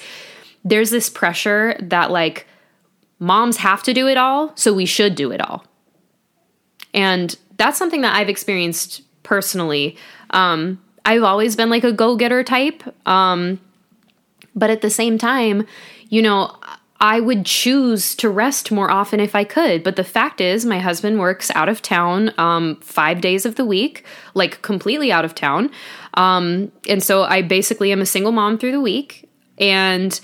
there's 0.64 0.90
this 0.90 1.10
pressure 1.10 1.76
that 1.80 2.10
like 2.10 2.46
moms 3.18 3.58
have 3.58 3.82
to 3.84 3.92
do 3.92 4.08
it 4.08 4.16
all, 4.16 4.52
so 4.56 4.72
we 4.72 4.86
should 4.86 5.14
do 5.14 5.30
it 5.30 5.40
all. 5.40 5.64
And 6.94 7.36
that's 7.58 7.78
something 7.78 8.00
that 8.00 8.16
I've 8.16 8.28
experienced 8.28 9.02
personally. 9.22 9.96
Um, 10.30 10.80
I've 11.04 11.22
always 11.22 11.56
been 11.56 11.70
like 11.70 11.84
a 11.84 11.92
go-getter 11.92 12.42
type. 12.42 12.82
Um, 13.06 13.60
But 14.54 14.70
at 14.70 14.80
the 14.80 14.90
same 14.90 15.18
time, 15.18 15.66
you 16.08 16.22
know, 16.22 16.56
I 17.00 17.20
would 17.20 17.46
choose 17.46 18.16
to 18.16 18.28
rest 18.28 18.72
more 18.72 18.90
often 18.90 19.20
if 19.20 19.34
I 19.36 19.44
could. 19.44 19.84
But 19.84 19.96
the 19.96 20.04
fact 20.04 20.40
is, 20.40 20.64
my 20.64 20.80
husband 20.80 21.20
works 21.20 21.50
out 21.54 21.68
of 21.68 21.80
town 21.80 22.32
um, 22.38 22.76
five 22.76 23.20
days 23.20 23.46
of 23.46 23.54
the 23.54 23.64
week, 23.64 24.04
like 24.34 24.62
completely 24.62 25.12
out 25.12 25.24
of 25.24 25.34
town. 25.34 25.70
Um, 26.14 26.72
and 26.88 27.02
so 27.02 27.22
I 27.22 27.42
basically 27.42 27.92
am 27.92 28.00
a 28.00 28.06
single 28.06 28.32
mom 28.32 28.58
through 28.58 28.72
the 28.72 28.80
week. 28.80 29.28
And, 29.58 30.20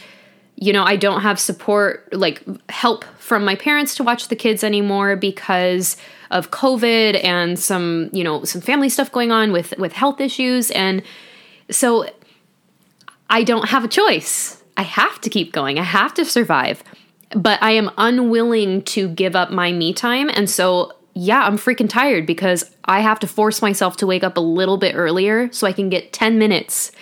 you 0.56 0.72
know, 0.72 0.82
I 0.82 0.96
don't 0.96 1.20
have 1.20 1.38
support, 1.38 2.12
like 2.12 2.42
help 2.68 3.04
from 3.18 3.44
my 3.44 3.54
parents 3.54 3.94
to 3.96 4.02
watch 4.02 4.26
the 4.26 4.36
kids 4.36 4.64
anymore 4.64 5.14
because 5.14 5.96
of 6.32 6.50
COVID 6.50 7.22
and 7.22 7.56
some, 7.56 8.10
you 8.12 8.24
know, 8.24 8.42
some 8.42 8.60
family 8.60 8.88
stuff 8.88 9.12
going 9.12 9.30
on 9.30 9.52
with 9.52 9.74
with 9.78 9.92
health 9.92 10.20
issues. 10.20 10.72
And 10.72 11.02
so 11.70 12.08
I 13.30 13.44
don't 13.44 13.68
have 13.68 13.84
a 13.84 13.88
choice 13.88 14.63
I 14.76 14.82
have 14.82 15.20
to 15.22 15.30
keep 15.30 15.52
going. 15.52 15.78
I 15.78 15.82
have 15.82 16.14
to 16.14 16.24
survive. 16.24 16.82
But 17.30 17.62
I 17.62 17.72
am 17.72 17.90
unwilling 17.96 18.82
to 18.82 19.08
give 19.08 19.34
up 19.34 19.50
my 19.50 19.72
me 19.72 19.92
time. 19.92 20.30
And 20.32 20.48
so, 20.48 20.92
yeah, 21.14 21.42
I'm 21.42 21.58
freaking 21.58 21.88
tired 21.88 22.26
because 22.26 22.70
I 22.84 23.00
have 23.00 23.18
to 23.20 23.26
force 23.26 23.62
myself 23.62 23.96
to 23.98 24.06
wake 24.06 24.24
up 24.24 24.36
a 24.36 24.40
little 24.40 24.76
bit 24.76 24.94
earlier 24.94 25.50
so 25.52 25.66
I 25.66 25.72
can 25.72 25.88
get 25.88 26.12
10 26.12 26.38
minutes 26.38 26.92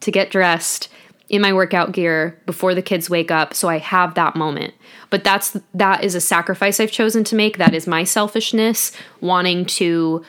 to 0.00 0.10
get 0.10 0.30
dressed 0.30 0.88
in 1.30 1.40
my 1.40 1.52
workout 1.52 1.92
gear 1.92 2.38
before 2.44 2.74
the 2.74 2.82
kids 2.82 3.08
wake 3.08 3.30
up 3.30 3.54
so 3.54 3.68
I 3.68 3.78
have 3.78 4.14
that 4.14 4.34
moment. 4.34 4.74
But 5.10 5.24
that's 5.24 5.56
that 5.74 6.02
is 6.02 6.14
a 6.14 6.20
sacrifice 6.20 6.80
I've 6.80 6.90
chosen 6.90 7.24
to 7.24 7.36
make. 7.36 7.56
That 7.56 7.74
is 7.74 7.86
my 7.86 8.04
selfishness 8.04 8.92
wanting 9.20 9.64
to, 9.66 10.24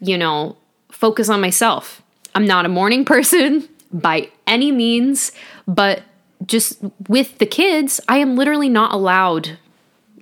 you 0.00 0.16
know, 0.16 0.56
focus 0.90 1.28
on 1.28 1.40
myself. 1.40 2.02
I'm 2.34 2.46
not 2.46 2.66
a 2.66 2.68
morning 2.68 3.04
person 3.14 3.68
by 3.92 4.30
any 4.46 4.70
means, 4.70 5.32
but 5.66 6.02
just 6.46 6.78
with 7.08 7.38
the 7.38 7.46
kids, 7.46 8.00
I 8.08 8.18
am 8.18 8.36
literally 8.36 8.68
not 8.68 8.92
allowed 8.92 9.58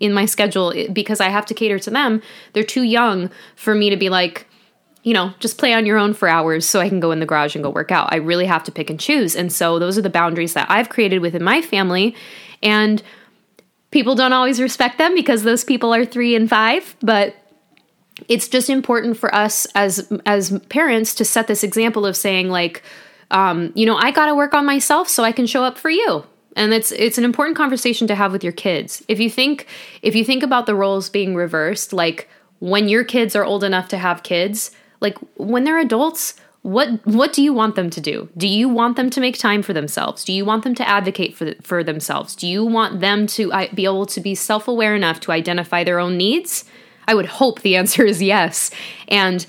in 0.01 0.13
my 0.13 0.27
schedule 0.27 0.73
eh, 0.75 0.89
because 0.93 1.21
I 1.21 1.29
have 1.29 1.47
to 1.47 1.55
cater 1.55 1.79
to 1.79 1.91
them. 1.91 2.23
They're 2.53 2.65
too 2.65 2.83
young 2.83 3.31
for 3.57 3.75
me 3.75 3.91
to 3.91 3.97
be 3.97 4.09
like, 4.09 4.47
you 5.05 5.15
know, 5.15 5.33
just 5.41 5.59
play 5.59 5.73
on 5.73 5.87
your 5.87 5.99
own 5.99 6.15
for 6.15 6.29
hours 6.29 6.69
so 6.69 6.81
I 6.81 6.89
can 6.89 7.01
go 7.01 7.11
in 7.11 7.21
the 7.21 7.27
garage 7.27 7.55
and 7.55 7.65
go 7.65 7.71
work 7.71 7.91
out. 7.91 8.13
I 8.13 8.17
really 8.17 8.47
have 8.47 8.65
to 8.65 8.73
pick 8.73 8.91
and 8.91 9.01
choose. 9.01 9.35
And 9.35 9.53
so 9.53 9.79
those 9.79 9.99
are 9.99 10.03
the 10.03 10.11
boundaries 10.11 10.55
that 10.55 10.71
I've 10.71 10.89
created 10.89 11.21
within 11.21 11.43
my 11.43 11.61
family. 11.63 12.15
And 12.63 13.03
people 13.91 14.15
don't 14.15 14.33
always 14.33 14.61
respect 14.61 14.99
them 14.99 15.15
because 15.15 15.43
those 15.43 15.65
people 15.65 15.93
are 15.95 16.05
three 16.05 16.37
and 16.37 16.49
five, 16.49 16.97
but 17.01 17.35
it's 18.29 18.49
just 18.49 18.71
important 18.71 19.17
for 19.17 19.35
us 19.35 19.67
as 19.75 20.13
as 20.27 20.59
parents 20.69 21.15
to 21.17 21.25
set 21.25 21.47
this 21.47 21.65
example 21.65 22.07
of 22.07 22.17
saying 22.17 22.49
like 22.49 22.83
um, 23.33 23.73
you 23.75 23.87
know, 23.87 23.97
I 23.97 24.11
got 24.11 24.27
to 24.27 24.35
work 24.35 24.55
on 24.55 24.65
myself 24.65 25.09
so 25.09 25.25
I 25.25 25.33
can 25.33 25.47
show 25.47 25.65
up 25.65 25.79
for 25.79 25.91
you. 25.91 26.25
And 26.55 26.75
it's 26.75 26.93
it's 26.93 27.17
an 27.17 27.25
important 27.25 27.57
conversation 27.57 28.07
to 28.09 28.15
have 28.15 28.31
with 28.31 28.45
your 28.45 28.53
kids. 28.53 29.03
If 29.09 29.19
you 29.19 29.31
think 29.31 29.67
if 30.03 30.15
you 30.15 30.25
think 30.25 30.43
about 30.43 30.67
the 30.67 30.75
roles 30.75 31.09
being 31.09 31.35
reversed, 31.35 31.93
like 31.93 32.29
when 32.59 32.89
your 32.89 33.05
kids 33.05 33.35
are 33.35 33.45
old 33.45 33.65
enough 33.65 33.89
to 33.89 33.99
have 33.99 34.23
kids, 34.23 34.71
like 35.01 35.17
when 35.37 35.65
they're 35.65 35.79
adults, 35.79 36.35
what 36.61 37.05
what 37.07 37.33
do 37.33 37.43
you 37.43 37.55
want 37.55 37.75
them 37.75 37.89
to 37.91 38.01
do? 38.01 38.29
Do 38.37 38.47
you 38.47 38.69
want 38.69 38.97
them 38.97 39.11
to 39.11 39.21
make 39.21 39.39
time 39.39 39.63
for 39.63 39.73
themselves? 39.73 40.25
Do 40.25 40.33
you 40.33 40.45
want 40.45 40.63
them 40.63 40.75
to 40.77 40.89
advocate 40.89 41.35
for 41.35 41.55
for 41.63 41.83
themselves? 41.83 42.37
Do 42.37 42.47
you 42.47 42.65
want 42.65 43.01
them 43.01 43.27
to 43.29 43.51
be 43.75 43.85
able 43.85 44.07
to 44.07 44.21
be 44.21 44.35
self-aware 44.35 44.95
enough 44.95 45.21
to 45.21 45.33
identify 45.33 45.85
their 45.85 45.99
own 45.99 46.19
needs? 46.19 46.65
I 47.09 47.15
would 47.15 47.27
hope 47.27 47.63
the 47.63 47.77
answer 47.81 48.05
is 48.05 48.23
yes. 48.23 48.71
And 49.09 49.45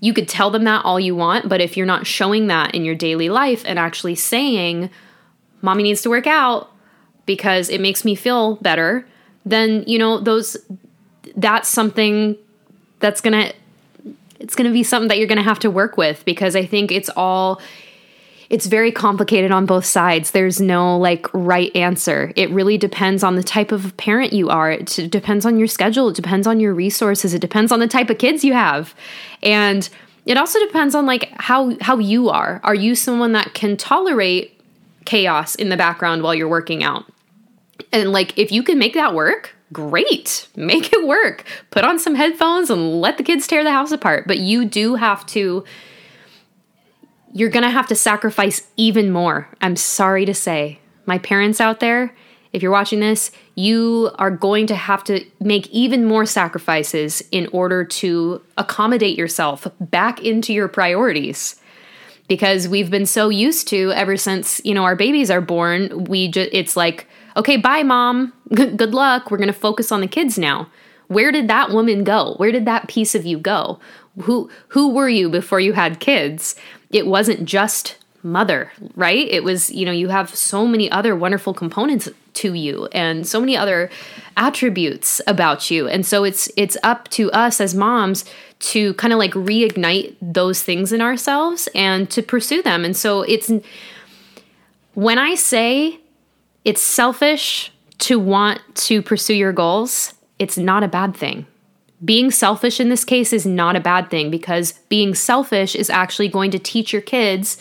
you 0.00 0.12
could 0.12 0.28
tell 0.28 0.50
them 0.50 0.64
that 0.64 0.84
all 0.84 1.00
you 1.00 1.16
want, 1.16 1.48
but 1.48 1.60
if 1.60 1.76
you're 1.76 1.86
not 1.86 2.06
showing 2.06 2.46
that 2.46 2.74
in 2.74 2.84
your 2.84 2.94
daily 2.94 3.28
life 3.28 3.62
and 3.66 3.78
actually 3.78 4.14
saying, 4.14 4.90
Mommy 5.60 5.82
needs 5.82 6.02
to 6.02 6.10
work 6.10 6.26
out 6.26 6.70
because 7.26 7.68
it 7.68 7.80
makes 7.80 8.04
me 8.04 8.14
feel 8.14 8.56
better, 8.56 9.06
then, 9.44 9.84
you 9.86 9.98
know, 9.98 10.18
those, 10.18 10.56
that's 11.36 11.68
something 11.68 12.36
that's 13.00 13.20
gonna, 13.20 13.52
it's 14.38 14.54
gonna 14.54 14.70
be 14.70 14.84
something 14.84 15.08
that 15.08 15.18
you're 15.18 15.26
gonna 15.26 15.42
have 15.42 15.58
to 15.60 15.70
work 15.70 15.96
with 15.96 16.24
because 16.24 16.54
I 16.54 16.64
think 16.64 16.92
it's 16.92 17.10
all, 17.16 17.60
it's 18.50 18.66
very 18.66 18.90
complicated 18.90 19.50
on 19.52 19.66
both 19.66 19.84
sides. 19.84 20.30
There's 20.30 20.60
no 20.60 20.96
like 20.96 21.26
right 21.34 21.74
answer. 21.76 22.32
It 22.34 22.50
really 22.50 22.78
depends 22.78 23.22
on 23.22 23.36
the 23.36 23.42
type 23.42 23.72
of 23.72 23.96
parent 23.96 24.32
you 24.32 24.48
are. 24.48 24.70
It 24.70 25.10
depends 25.10 25.44
on 25.44 25.58
your 25.58 25.68
schedule. 25.68 26.08
It 26.08 26.16
depends 26.16 26.46
on 26.46 26.58
your 26.58 26.72
resources. 26.72 27.34
It 27.34 27.40
depends 27.40 27.72
on 27.72 27.80
the 27.80 27.88
type 27.88 28.08
of 28.08 28.18
kids 28.18 28.44
you 28.44 28.54
have. 28.54 28.94
And 29.42 29.88
it 30.24 30.38
also 30.38 30.58
depends 30.60 30.94
on 30.94 31.04
like 31.04 31.30
how 31.38 31.76
how 31.80 31.98
you 31.98 32.30
are. 32.30 32.60
Are 32.64 32.74
you 32.74 32.94
someone 32.94 33.32
that 33.32 33.52
can 33.52 33.76
tolerate 33.76 34.58
chaos 35.04 35.54
in 35.54 35.68
the 35.68 35.76
background 35.76 36.22
while 36.22 36.34
you're 36.34 36.48
working 36.48 36.82
out? 36.82 37.04
And 37.92 38.12
like 38.12 38.38
if 38.38 38.50
you 38.50 38.62
can 38.62 38.78
make 38.78 38.94
that 38.94 39.14
work, 39.14 39.54
great. 39.74 40.48
Make 40.56 40.92
it 40.94 41.06
work. 41.06 41.44
Put 41.70 41.84
on 41.84 41.98
some 41.98 42.14
headphones 42.14 42.70
and 42.70 43.00
let 43.00 43.18
the 43.18 43.22
kids 43.22 43.46
tear 43.46 43.62
the 43.62 43.72
house 43.72 43.92
apart. 43.92 44.26
But 44.26 44.38
you 44.38 44.64
do 44.64 44.94
have 44.94 45.26
to 45.26 45.64
you're 47.32 47.50
going 47.50 47.64
to 47.64 47.70
have 47.70 47.86
to 47.88 47.94
sacrifice 47.94 48.66
even 48.76 49.10
more. 49.10 49.48
I'm 49.60 49.76
sorry 49.76 50.24
to 50.24 50.34
say. 50.34 50.80
My 51.06 51.18
parents 51.18 51.60
out 51.60 51.80
there, 51.80 52.14
if 52.52 52.62
you're 52.62 52.72
watching 52.72 53.00
this, 53.00 53.30
you 53.54 54.10
are 54.18 54.30
going 54.30 54.66
to 54.68 54.74
have 54.74 55.04
to 55.04 55.24
make 55.40 55.68
even 55.68 56.04
more 56.04 56.24
sacrifices 56.24 57.22
in 57.30 57.46
order 57.52 57.84
to 57.84 58.42
accommodate 58.56 59.18
yourself 59.18 59.66
back 59.80 60.22
into 60.22 60.52
your 60.52 60.68
priorities. 60.68 61.60
Because 62.28 62.68
we've 62.68 62.90
been 62.90 63.06
so 63.06 63.30
used 63.30 63.68
to 63.68 63.90
ever 63.92 64.16
since, 64.16 64.60
you 64.64 64.74
know, 64.74 64.84
our 64.84 64.96
babies 64.96 65.30
are 65.30 65.40
born, 65.40 66.04
we 66.04 66.28
just 66.28 66.50
it's 66.52 66.76
like, 66.76 67.06
okay, 67.36 67.56
bye 67.56 67.82
mom. 67.82 68.32
Good 68.54 68.92
luck. 68.92 69.30
We're 69.30 69.38
going 69.38 69.48
to 69.48 69.52
focus 69.54 69.90
on 69.92 70.00
the 70.00 70.06
kids 70.06 70.38
now. 70.38 70.70
Where 71.08 71.32
did 71.32 71.48
that 71.48 71.70
woman 71.70 72.04
go? 72.04 72.34
Where 72.36 72.52
did 72.52 72.64
that 72.66 72.88
piece 72.88 73.14
of 73.14 73.26
you 73.26 73.38
go? 73.38 73.80
Who 74.22 74.50
who 74.68 74.92
were 74.92 75.08
you 75.08 75.28
before 75.28 75.60
you 75.60 75.72
had 75.72 76.00
kids? 76.00 76.54
it 76.90 77.06
wasn't 77.06 77.44
just 77.44 77.96
mother, 78.22 78.72
right? 78.96 79.28
It 79.28 79.44
was, 79.44 79.70
you 79.70 79.86
know, 79.86 79.92
you 79.92 80.08
have 80.08 80.34
so 80.34 80.66
many 80.66 80.90
other 80.90 81.14
wonderful 81.14 81.54
components 81.54 82.08
to 82.34 82.54
you 82.54 82.86
and 82.92 83.26
so 83.26 83.40
many 83.40 83.56
other 83.56 83.90
attributes 84.36 85.20
about 85.26 85.70
you. 85.70 85.88
And 85.88 86.04
so 86.04 86.24
it's 86.24 86.50
it's 86.56 86.76
up 86.82 87.08
to 87.10 87.30
us 87.32 87.60
as 87.60 87.74
moms 87.74 88.24
to 88.60 88.94
kind 88.94 89.12
of 89.12 89.18
like 89.18 89.32
reignite 89.32 90.16
those 90.20 90.62
things 90.62 90.92
in 90.92 91.00
ourselves 91.00 91.68
and 91.74 92.10
to 92.10 92.22
pursue 92.22 92.62
them. 92.62 92.84
And 92.84 92.96
so 92.96 93.22
it's 93.22 93.50
when 94.94 95.18
I 95.18 95.36
say 95.36 96.00
it's 96.64 96.82
selfish 96.82 97.72
to 97.98 98.18
want 98.18 98.60
to 98.74 99.00
pursue 99.00 99.34
your 99.34 99.52
goals, 99.52 100.12
it's 100.38 100.58
not 100.58 100.82
a 100.82 100.88
bad 100.88 101.16
thing 101.16 101.46
being 102.04 102.30
selfish 102.30 102.78
in 102.78 102.88
this 102.88 103.04
case 103.04 103.32
is 103.32 103.44
not 103.44 103.76
a 103.76 103.80
bad 103.80 104.10
thing 104.10 104.30
because 104.30 104.72
being 104.88 105.14
selfish 105.14 105.74
is 105.74 105.90
actually 105.90 106.28
going 106.28 106.50
to 106.50 106.58
teach 106.58 106.92
your 106.92 107.02
kids 107.02 107.58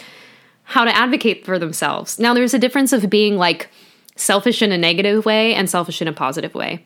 how 0.64 0.84
to 0.84 0.96
advocate 0.96 1.46
for 1.46 1.58
themselves. 1.58 2.20
Now, 2.20 2.34
there's 2.34 2.54
a 2.54 2.60
difference 2.60 2.94
of 2.94 3.10
being 3.10 3.38
like 3.38 3.70
selfish 4.16 4.62
in 4.62 4.72
a 4.72 4.78
negative 4.78 5.26
way 5.26 5.56
and 5.56 5.70
selfish 5.70 6.02
in 6.02 6.08
a 6.08 6.14
positive 6.14 6.54
way. 6.54 6.86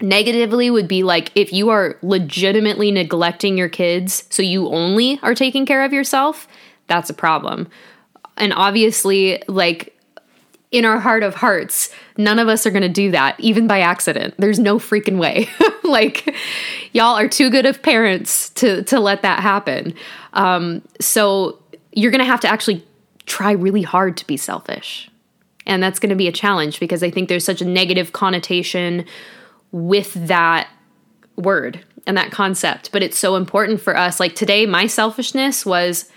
Negatively 0.00 0.70
would 0.70 0.88
be 0.88 1.02
like 1.02 1.30
if 1.34 1.52
you 1.52 1.68
are 1.68 1.98
legitimately 2.02 2.90
neglecting 2.90 3.58
your 3.58 3.68
kids, 3.68 4.24
so 4.30 4.42
you 4.42 4.68
only 4.68 5.18
are 5.22 5.34
taking 5.34 5.66
care 5.66 5.84
of 5.84 5.92
yourself, 5.92 6.48
that's 6.86 7.10
a 7.10 7.14
problem. 7.14 7.68
And 8.38 8.54
obviously, 8.54 9.42
like 9.48 9.94
in 10.70 10.84
our 10.84 11.00
heart 11.00 11.22
of 11.22 11.34
hearts, 11.34 11.90
none 12.16 12.38
of 12.38 12.48
us 12.48 12.64
are 12.64 12.70
going 12.70 12.82
to 12.82 12.88
do 12.88 13.10
that, 13.10 13.38
even 13.40 13.66
by 13.66 13.80
accident. 13.80 14.34
There's 14.38 14.58
no 14.58 14.78
freaking 14.78 15.18
way. 15.18 15.48
like, 15.84 16.34
y'all 16.92 17.16
are 17.16 17.28
too 17.28 17.50
good 17.50 17.66
of 17.66 17.82
parents 17.82 18.50
to 18.50 18.82
to 18.84 19.00
let 19.00 19.22
that 19.22 19.40
happen. 19.40 19.94
Um, 20.32 20.82
so 21.00 21.58
you're 21.92 22.12
going 22.12 22.20
to 22.20 22.30
have 22.30 22.40
to 22.40 22.48
actually 22.48 22.86
try 23.26 23.52
really 23.52 23.82
hard 23.82 24.16
to 24.18 24.26
be 24.26 24.36
selfish, 24.36 25.10
and 25.66 25.82
that's 25.82 25.98
going 25.98 26.10
to 26.10 26.16
be 26.16 26.28
a 26.28 26.32
challenge 26.32 26.78
because 26.78 27.02
I 27.02 27.10
think 27.10 27.28
there's 27.28 27.44
such 27.44 27.60
a 27.60 27.66
negative 27.66 28.12
connotation 28.12 29.04
with 29.72 30.14
that 30.14 30.68
word 31.36 31.84
and 32.06 32.16
that 32.16 32.30
concept. 32.30 32.92
But 32.92 33.02
it's 33.02 33.18
so 33.18 33.34
important 33.34 33.80
for 33.80 33.96
us. 33.96 34.20
Like 34.20 34.36
today, 34.36 34.66
my 34.66 34.86
selfishness 34.86 35.66
was 35.66 36.08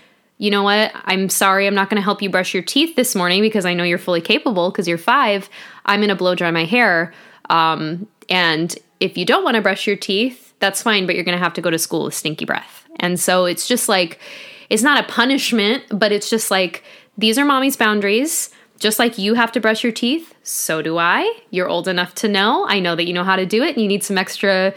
you 0.44 0.50
know 0.50 0.62
what? 0.62 0.92
I'm 1.06 1.30
sorry, 1.30 1.66
I'm 1.66 1.74
not 1.74 1.88
going 1.88 1.96
to 1.96 2.02
help 2.04 2.20
you 2.20 2.28
brush 2.28 2.52
your 2.52 2.62
teeth 2.62 2.96
this 2.96 3.14
morning 3.14 3.40
because 3.40 3.64
I 3.64 3.72
know 3.72 3.82
you're 3.82 3.96
fully 3.96 4.20
capable 4.20 4.70
because 4.70 4.86
you're 4.86 4.98
five. 4.98 5.48
I'm 5.86 6.00
going 6.00 6.10
to 6.10 6.14
blow 6.14 6.34
dry 6.34 6.50
my 6.50 6.66
hair. 6.66 7.14
Um, 7.48 8.06
and 8.28 8.76
if 9.00 9.16
you 9.16 9.24
don't 9.24 9.42
want 9.42 9.54
to 9.54 9.62
brush 9.62 9.86
your 9.86 9.96
teeth, 9.96 10.52
that's 10.60 10.82
fine, 10.82 11.06
but 11.06 11.14
you're 11.14 11.24
going 11.24 11.36
to 11.36 11.42
have 11.42 11.54
to 11.54 11.62
go 11.62 11.70
to 11.70 11.78
school 11.78 12.04
with 12.04 12.12
stinky 12.12 12.44
breath. 12.44 12.84
And 13.00 13.18
so 13.18 13.46
it's 13.46 13.66
just 13.66 13.88
like, 13.88 14.20
it's 14.68 14.82
not 14.82 15.02
a 15.02 15.10
punishment, 15.10 15.84
but 15.88 16.12
it's 16.12 16.28
just 16.28 16.50
like, 16.50 16.84
these 17.16 17.38
are 17.38 17.44
mommy's 17.46 17.78
boundaries. 17.78 18.50
Just 18.78 18.98
like 18.98 19.16
you 19.16 19.32
have 19.32 19.50
to 19.52 19.60
brush 19.60 19.82
your 19.82 19.92
teeth, 19.92 20.34
so 20.42 20.82
do 20.82 20.98
I. 20.98 21.32
You're 21.48 21.70
old 21.70 21.88
enough 21.88 22.14
to 22.16 22.28
know. 22.28 22.66
I 22.68 22.80
know 22.80 22.94
that 22.96 23.06
you 23.06 23.14
know 23.14 23.24
how 23.24 23.36
to 23.36 23.46
do 23.46 23.62
it 23.62 23.70
and 23.70 23.80
you 23.80 23.88
need 23.88 24.04
some 24.04 24.18
extra 24.18 24.74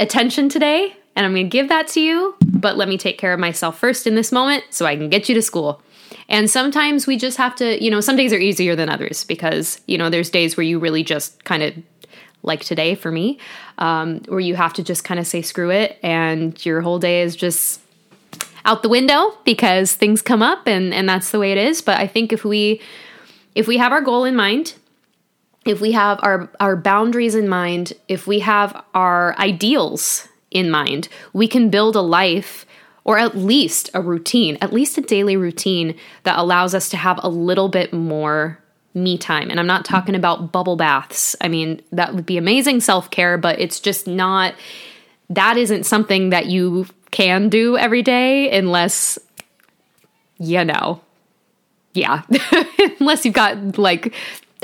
attention 0.00 0.48
today 0.48 0.96
and 1.16 1.24
I'm 1.24 1.32
going 1.32 1.46
to 1.46 1.50
give 1.50 1.68
that 1.68 1.88
to 1.88 2.00
you, 2.00 2.34
but 2.44 2.76
let 2.76 2.88
me 2.88 2.98
take 2.98 3.18
care 3.18 3.32
of 3.32 3.40
myself 3.40 3.78
first 3.78 4.06
in 4.06 4.14
this 4.14 4.32
moment 4.32 4.64
so 4.70 4.86
I 4.86 4.96
can 4.96 5.08
get 5.08 5.28
you 5.28 5.34
to 5.34 5.42
school. 5.42 5.80
And 6.28 6.50
sometimes 6.50 7.06
we 7.06 7.16
just 7.16 7.36
have 7.36 7.54
to, 7.56 7.82
you 7.82 7.90
know, 7.90 8.00
some 8.00 8.16
days 8.16 8.32
are 8.32 8.38
easier 8.38 8.74
than 8.74 8.88
others 8.88 9.24
because, 9.24 9.80
you 9.86 9.98
know, 9.98 10.10
there's 10.10 10.30
days 10.30 10.56
where 10.56 10.64
you 10.64 10.78
really 10.78 11.04
just 11.04 11.44
kind 11.44 11.62
of, 11.62 11.74
like 12.44 12.62
today 12.62 12.94
for 12.94 13.10
me, 13.10 13.38
um, 13.78 14.20
where 14.28 14.38
you 14.38 14.54
have 14.54 14.74
to 14.74 14.82
just 14.82 15.02
kind 15.02 15.18
of 15.18 15.26
say 15.26 15.40
screw 15.40 15.70
it 15.70 15.98
and 16.02 16.64
your 16.64 16.82
whole 16.82 16.98
day 16.98 17.22
is 17.22 17.34
just 17.34 17.80
out 18.66 18.82
the 18.82 18.88
window 18.88 19.32
because 19.44 19.94
things 19.94 20.22
come 20.22 20.42
up 20.42 20.66
and, 20.66 20.92
and 20.92 21.08
that's 21.08 21.30
the 21.30 21.38
way 21.38 21.52
it 21.52 21.58
is. 21.58 21.80
But 21.80 21.98
I 21.98 22.06
think 22.06 22.32
if 22.32 22.44
we, 22.44 22.82
if 23.54 23.66
we 23.66 23.78
have 23.78 23.92
our 23.92 24.02
goal 24.02 24.24
in 24.24 24.36
mind, 24.36 24.74
if 25.64 25.80
we 25.80 25.92
have 25.92 26.20
our, 26.22 26.50
our 26.60 26.76
boundaries 26.76 27.34
in 27.34 27.48
mind, 27.48 27.94
if 28.08 28.26
we 28.26 28.40
have 28.40 28.84
our 28.92 29.34
ideals 29.38 30.28
in 30.54 30.70
mind, 30.70 31.08
we 31.34 31.46
can 31.46 31.68
build 31.68 31.96
a 31.96 32.00
life 32.00 32.64
or 33.04 33.18
at 33.18 33.36
least 33.36 33.90
a 33.92 34.00
routine, 34.00 34.56
at 34.62 34.72
least 34.72 34.96
a 34.96 35.02
daily 35.02 35.36
routine 35.36 35.94
that 36.22 36.38
allows 36.38 36.74
us 36.74 36.88
to 36.88 36.96
have 36.96 37.20
a 37.22 37.28
little 37.28 37.68
bit 37.68 37.92
more 37.92 38.58
me 38.94 39.18
time. 39.18 39.50
And 39.50 39.60
I'm 39.60 39.66
not 39.66 39.84
talking 39.84 40.14
about 40.14 40.52
bubble 40.52 40.76
baths. 40.76 41.36
I 41.40 41.48
mean, 41.48 41.82
that 41.92 42.14
would 42.14 42.24
be 42.24 42.38
amazing 42.38 42.80
self 42.80 43.10
care, 43.10 43.36
but 43.36 43.60
it's 43.60 43.80
just 43.80 44.06
not, 44.06 44.54
that 45.28 45.56
isn't 45.56 45.84
something 45.84 46.30
that 46.30 46.46
you 46.46 46.86
can 47.10 47.48
do 47.48 47.76
every 47.76 48.02
day 48.02 48.56
unless, 48.56 49.18
you 50.38 50.64
know, 50.64 51.00
yeah, 51.92 52.22
unless 53.00 53.24
you've 53.24 53.34
got 53.34 53.78
like, 53.78 54.14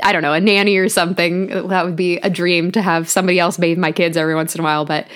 I 0.03 0.11
don't 0.13 0.21
know, 0.21 0.33
a 0.33 0.39
nanny 0.39 0.77
or 0.77 0.89
something. 0.89 1.67
That 1.67 1.85
would 1.85 1.95
be 1.95 2.17
a 2.17 2.29
dream 2.29 2.71
to 2.71 2.81
have 2.81 3.07
somebody 3.09 3.39
else 3.39 3.57
bathe 3.57 3.77
my 3.77 3.91
kids 3.91 4.17
every 4.17 4.35
once 4.35 4.55
in 4.55 4.61
a 4.61 4.63
while. 4.63 4.85
But, 4.85 5.07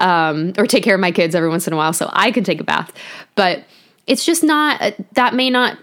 um, 0.00 0.52
or 0.58 0.66
take 0.66 0.82
care 0.82 0.94
of 0.94 1.00
my 1.00 1.12
kids 1.12 1.34
every 1.34 1.48
once 1.48 1.66
in 1.66 1.72
a 1.72 1.76
while 1.76 1.92
so 1.92 2.10
I 2.12 2.32
can 2.32 2.42
take 2.42 2.60
a 2.60 2.64
bath. 2.64 2.92
But 3.34 3.64
it's 4.06 4.24
just 4.24 4.42
not 4.42 4.94
that 5.12 5.34
may 5.34 5.50
not 5.50 5.78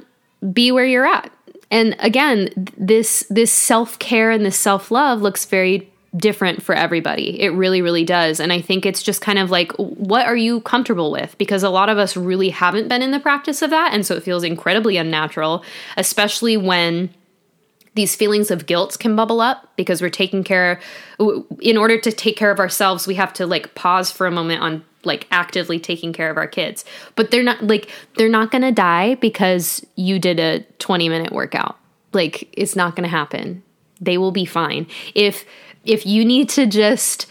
be 0.52 0.72
where 0.72 0.86
you're 0.86 1.06
at. 1.06 1.32
And 1.72 1.96
again, 2.00 2.50
this 2.78 3.26
this 3.30 3.52
self-care 3.52 4.32
and 4.32 4.46
this 4.46 4.58
self-love 4.58 5.22
looks 5.22 5.46
very 5.46 5.92
different 6.16 6.64
for 6.64 6.74
everybody. 6.74 7.40
It 7.42 7.50
really 7.50 7.82
really 7.82 8.04
does. 8.04 8.40
And 8.40 8.52
I 8.52 8.62
think 8.62 8.86
it's 8.86 9.04
just 9.04 9.22
kind 9.22 9.38
of 9.38 9.52
like 9.52 9.72
what 9.74 10.26
are 10.26 10.36
you 10.36 10.62
comfortable 10.62 11.12
with? 11.12 11.38
Because 11.38 11.64
a 11.64 11.70
lot 11.70 11.90
of 11.90 11.98
us 11.98 12.18
really 12.18 12.50
haven't 12.50 12.88
been 12.88 13.02
in 13.02 13.12
the 13.12 13.20
practice 13.20 13.62
of 13.62 13.70
that 13.70 13.94
and 13.94 14.06
so 14.06 14.16
it 14.16 14.24
feels 14.24 14.44
incredibly 14.44 14.98
unnatural, 14.98 15.64
especially 15.96 16.58
when 16.58 17.10
these 17.98 18.16
feelings 18.16 18.50
of 18.50 18.66
guilt 18.66 18.98
can 19.00 19.16
bubble 19.16 19.42
up 19.42 19.70
because 19.76 20.02
we're 20.02 20.10
taking 20.10 20.44
care 20.44 20.80
in 21.62 21.78
order 21.78 22.00
to 22.00 22.12
take 22.12 22.38
care 22.38 22.52
of 22.52 22.60
ourselves 22.60 23.08
we 23.08 23.16
have 23.16 23.34
to 23.34 23.46
like 23.46 23.76
pause 23.76 24.10
for 24.10 24.26
a 24.26 24.32
moment 24.32 24.62
on 24.62 24.84
like 25.04 25.26
actively 25.32 25.80
taking 25.80 26.14
care 26.14 26.30
of 26.30 26.38
our 26.38 26.48
kids. 26.48 26.86
But 27.16 27.32
they're 27.32 27.44
not 27.44 27.64
like 27.64 27.90
they're 28.18 28.30
not 28.30 28.52
going 28.52 28.62
to 28.62 28.72
die 28.72 29.16
because 29.16 29.84
you 29.96 30.20
did 30.20 30.40
a 30.40 30.60
20 30.80 31.10
minute 31.10 31.32
workout. 31.32 31.78
Like 32.14 32.48
it's 32.52 32.76
not 32.76 32.96
going 32.96 33.04
to 33.04 33.10
happen. 33.10 33.64
They 34.00 34.20
will 34.20 34.32
be 34.32 34.46
fine. 34.46 34.86
If 35.16 35.46
if 35.84 36.06
you 36.06 36.24
need 36.24 36.50
to 36.50 36.68
just 36.68 37.26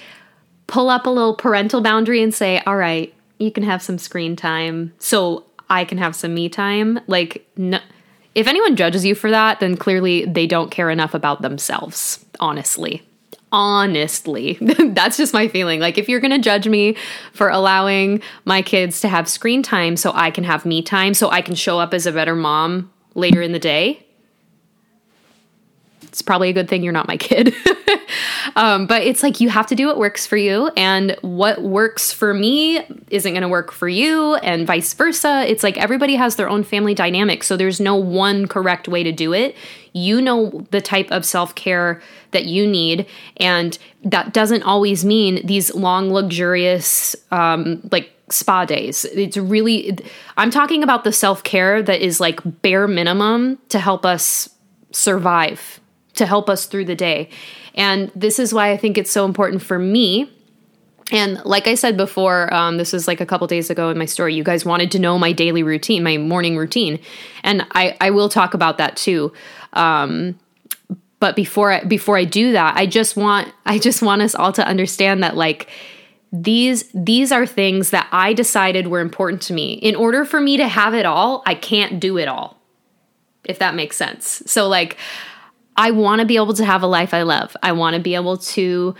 pull 0.67 0.91
up 0.91 1.07
a 1.07 1.11
little 1.11 1.37
parental 1.37 1.81
boundary 1.81 2.23
and 2.23 2.35
say 2.35 2.61
all 2.67 2.77
right 2.77 3.15
you 3.39 3.53
can 3.53 3.63
have 3.63 3.81
some 3.81 3.99
screen 3.99 4.35
time 4.35 4.93
so 4.99 5.45
i 5.71 5.85
can 5.85 5.97
have 5.97 6.17
some 6.17 6.35
me 6.35 6.49
time 6.49 6.99
like 7.07 7.47
no 7.57 7.79
if 8.37 8.47
anyone 8.47 8.77
judges 8.77 9.03
you 9.03 9.15
for 9.15 9.31
that, 9.31 9.61
then 9.61 9.79
clearly 9.79 10.27
they 10.27 10.47
don't 10.47 10.71
care 10.71 10.91
enough 10.91 11.15
about 11.15 11.41
themselves, 11.41 12.23
honestly. 12.39 13.03
Honestly, 13.51 14.59
that's 14.61 15.17
just 15.17 15.33
my 15.33 15.49
feeling. 15.49 15.81
Like, 15.81 15.97
if 15.97 16.07
you're 16.07 16.21
gonna 16.21 16.39
judge 16.39 16.69
me 16.69 16.97
for 17.33 17.49
allowing 17.49 18.21
my 18.45 18.61
kids 18.61 19.01
to 19.01 19.09
have 19.09 19.27
screen 19.27 19.63
time 19.63 19.97
so 19.97 20.13
I 20.15 20.31
can 20.31 20.45
have 20.45 20.67
me 20.67 20.83
time, 20.83 21.15
so 21.15 21.31
I 21.31 21.41
can 21.41 21.55
show 21.55 21.81
up 21.81 21.95
as 21.95 22.07
a 22.07 22.13
better 22.13 22.37
mom 22.37 22.93
later 23.15 23.41
in 23.41 23.53
the 23.53 23.59
day, 23.59 24.05
it's 26.03 26.21
probably 26.21 26.51
a 26.51 26.53
good 26.53 26.69
thing 26.69 26.83
you're 26.83 26.93
not 26.93 27.09
my 27.09 27.17
kid. 27.17 27.55
um, 28.55 28.87
but 28.87 29.03
it's 29.03 29.23
like 29.23 29.41
you 29.41 29.49
have 29.49 29.67
to 29.67 29.75
do 29.75 29.87
what 29.87 29.99
works 29.99 30.27
for 30.27 30.37
you, 30.37 30.69
and 30.77 31.17
what 31.23 31.63
works 31.63 32.13
for 32.13 32.33
me 32.33 32.81
isn't 33.11 33.33
going 33.33 33.43
to 33.43 33.49
work 33.49 33.73
for 33.73 33.89
you, 33.89 34.37
and 34.37 34.67
vice 34.67 34.93
versa. 34.95 35.45
It's 35.49 35.63
like 35.63 35.77
everybody 35.77 36.15
has 36.15 36.37
their 36.37 36.49
own 36.49 36.63
family 36.63 36.95
dynamic, 36.95 37.43
so 37.43 37.57
there's 37.57 37.81
no 37.81 37.97
one 37.97 38.47
correct 38.47 38.89
way 38.89 39.03
to 39.03 39.13
do 39.13 39.33
it. 39.33 39.57
You 39.93 40.21
know 40.21 40.67
the 40.71 40.81
type 40.81 41.11
of 41.11 41.25
self 41.25 41.55
care 41.55 42.01
that 42.31 42.45
you 42.45 42.67
need, 42.67 43.07
and 43.39 43.77
that 44.05 44.33
doesn't 44.33 44.63
always 44.63 45.05
mean 45.05 45.45
these 45.47 45.75
long, 45.75 46.13
luxurious, 46.13 47.17
um, 47.31 47.89
like 47.91 48.13
spa 48.31 48.65
days. 48.65 49.05
It's 49.07 49.37
really, 49.37 49.99
I'm 50.37 50.51
talking 50.51 50.83
about 50.83 51.05
the 51.05 51.13
self 51.13 51.43
care 51.43 51.83
that 51.83 52.01
is 52.01 52.21
like 52.21 52.41
bare 52.63 52.87
minimum 52.87 53.59
to 53.71 53.79
help 53.79 54.05
us 54.05 54.51
survive 54.93 55.81
to 56.17 56.27
help 56.27 56.51
us 56.51 56.67
through 56.67 56.87
the 56.87 56.95
day. 56.95 57.29
And 57.77 58.11
this 58.15 58.39
is 58.39 58.55
why 58.55 58.73
I 58.73 58.77
think 58.77 58.97
it's 58.97 59.11
so 59.11 59.25
important 59.25 59.63
for 59.63 59.79
me. 59.79 60.31
And 61.13 61.45
like 61.45 61.69
I 61.69 61.75
said 61.77 61.97
before, 61.97 62.53
um, 62.53 62.79
this 62.79 62.93
was 62.93 63.07
like 63.07 63.21
a 63.21 63.27
couple 63.27 63.47
days 63.47 63.71
ago 63.71 63.91
in 63.91 63.99
my 63.99 64.07
story. 64.07 64.35
You 64.35 64.43
guys 64.43 64.65
wanted 64.65 64.91
to 64.93 64.99
know 64.99 65.19
my 65.19 65.33
daily 65.33 65.63
routine, 65.63 66.03
my 66.03 66.17
morning 66.17 66.57
routine, 66.57 66.99
and 67.45 67.65
I, 67.73 67.97
I 68.01 68.11
will 68.11 68.29
talk 68.29 68.55
about 68.55 68.79
that 68.79 68.97
too. 68.97 69.33
Um, 69.75 70.39
but 71.21 71.37
before 71.37 71.73
I, 71.73 71.85
before 71.85 72.17
I 72.17 72.25
do 72.25 72.53
that, 72.53 72.77
I 72.77 72.87
just 72.87 73.17
want 73.17 73.53
I 73.67 73.79
just 73.79 74.03
want 74.03 74.23
us 74.23 74.35
all 74.35 74.53
to 74.53 74.67
understand 74.67 75.23
that 75.23 75.37
like 75.37 75.69
these 76.33 76.91
these 76.93 77.31
are 77.31 77.47
things 77.47 77.91
that 77.91 78.09
I 78.11 78.33
decided 78.33 78.89
were 78.89 79.01
important 79.01 79.43
to 79.43 79.53
me. 79.53 79.75
In 79.75 79.95
order 79.95 80.25
for 80.25 80.41
me 80.41 80.57
to 80.57 80.67
have 80.67 80.93
it 80.93 81.07
all, 81.07 81.43
I 81.47 81.55
can't 81.55 82.01
do 82.01 82.19
it 82.19 82.27
all. 82.27 82.57
If 83.45 83.61
that 83.61 83.77
makes 83.77 83.97
sense. 83.97 84.43
So 84.47 84.67
like 84.67 84.97
I 85.77 85.91
want 85.91 86.21
to 86.21 86.27
be 86.27 86.37
able 86.37 86.55
to 86.55 86.65
have 86.65 86.83
a 86.83 86.87
life 86.87 87.13
I 87.13 87.23
love. 87.23 87.57
I 87.63 87.73
want 87.73 87.95
to 87.95 88.01
be 88.01 88.15
able 88.15 88.39
to 88.39 88.95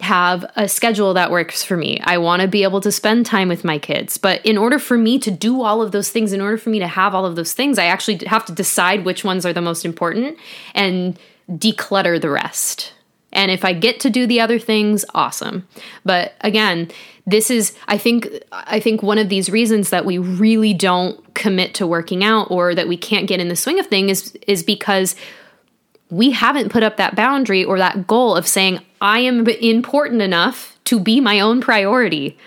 have 0.00 0.48
a 0.54 0.68
schedule 0.68 1.14
that 1.14 1.30
works 1.30 1.64
for 1.64 1.76
me. 1.76 1.98
I 2.04 2.18
want 2.18 2.42
to 2.42 2.48
be 2.48 2.62
able 2.62 2.80
to 2.82 2.92
spend 2.92 3.26
time 3.26 3.48
with 3.48 3.64
my 3.64 3.78
kids. 3.78 4.16
But 4.16 4.44
in 4.46 4.56
order 4.56 4.78
for 4.78 4.96
me 4.96 5.18
to 5.18 5.30
do 5.30 5.62
all 5.62 5.82
of 5.82 5.90
those 5.90 6.10
things, 6.10 6.32
in 6.32 6.40
order 6.40 6.56
for 6.56 6.70
me 6.70 6.78
to 6.78 6.86
have 6.86 7.14
all 7.14 7.26
of 7.26 7.34
those 7.34 7.52
things, 7.52 7.78
I 7.78 7.86
actually 7.86 8.24
have 8.26 8.44
to 8.46 8.52
decide 8.52 9.04
which 9.04 9.24
ones 9.24 9.44
are 9.44 9.52
the 9.52 9.60
most 9.60 9.84
important 9.84 10.38
and 10.74 11.18
declutter 11.50 12.20
the 12.20 12.30
rest. 12.30 12.92
And 13.32 13.50
if 13.50 13.64
I 13.64 13.72
get 13.72 14.00
to 14.00 14.10
do 14.10 14.26
the 14.26 14.40
other 14.40 14.58
things, 14.58 15.04
awesome. 15.14 15.66
But 16.04 16.34
again, 16.40 16.90
this 17.26 17.50
is 17.50 17.74
I 17.88 17.98
think 17.98 18.28
I 18.52 18.80
think 18.80 19.02
one 19.02 19.18
of 19.18 19.28
these 19.28 19.50
reasons 19.50 19.90
that 19.90 20.06
we 20.06 20.16
really 20.16 20.72
don't 20.72 21.34
commit 21.34 21.74
to 21.74 21.86
working 21.86 22.24
out 22.24 22.50
or 22.50 22.74
that 22.74 22.88
we 22.88 22.96
can't 22.96 23.26
get 23.26 23.40
in 23.40 23.48
the 23.48 23.56
swing 23.56 23.78
of 23.78 23.86
things 23.86 24.10
is 24.10 24.38
is 24.46 24.62
because 24.62 25.14
we 26.10 26.30
haven't 26.30 26.70
put 26.70 26.82
up 26.82 26.96
that 26.96 27.14
boundary 27.14 27.64
or 27.64 27.78
that 27.78 28.06
goal 28.06 28.36
of 28.36 28.46
saying, 28.46 28.80
I 29.00 29.20
am 29.20 29.46
important 29.46 30.22
enough 30.22 30.78
to 30.84 30.98
be 30.98 31.20
my 31.20 31.40
own 31.40 31.60
priority. 31.60 32.38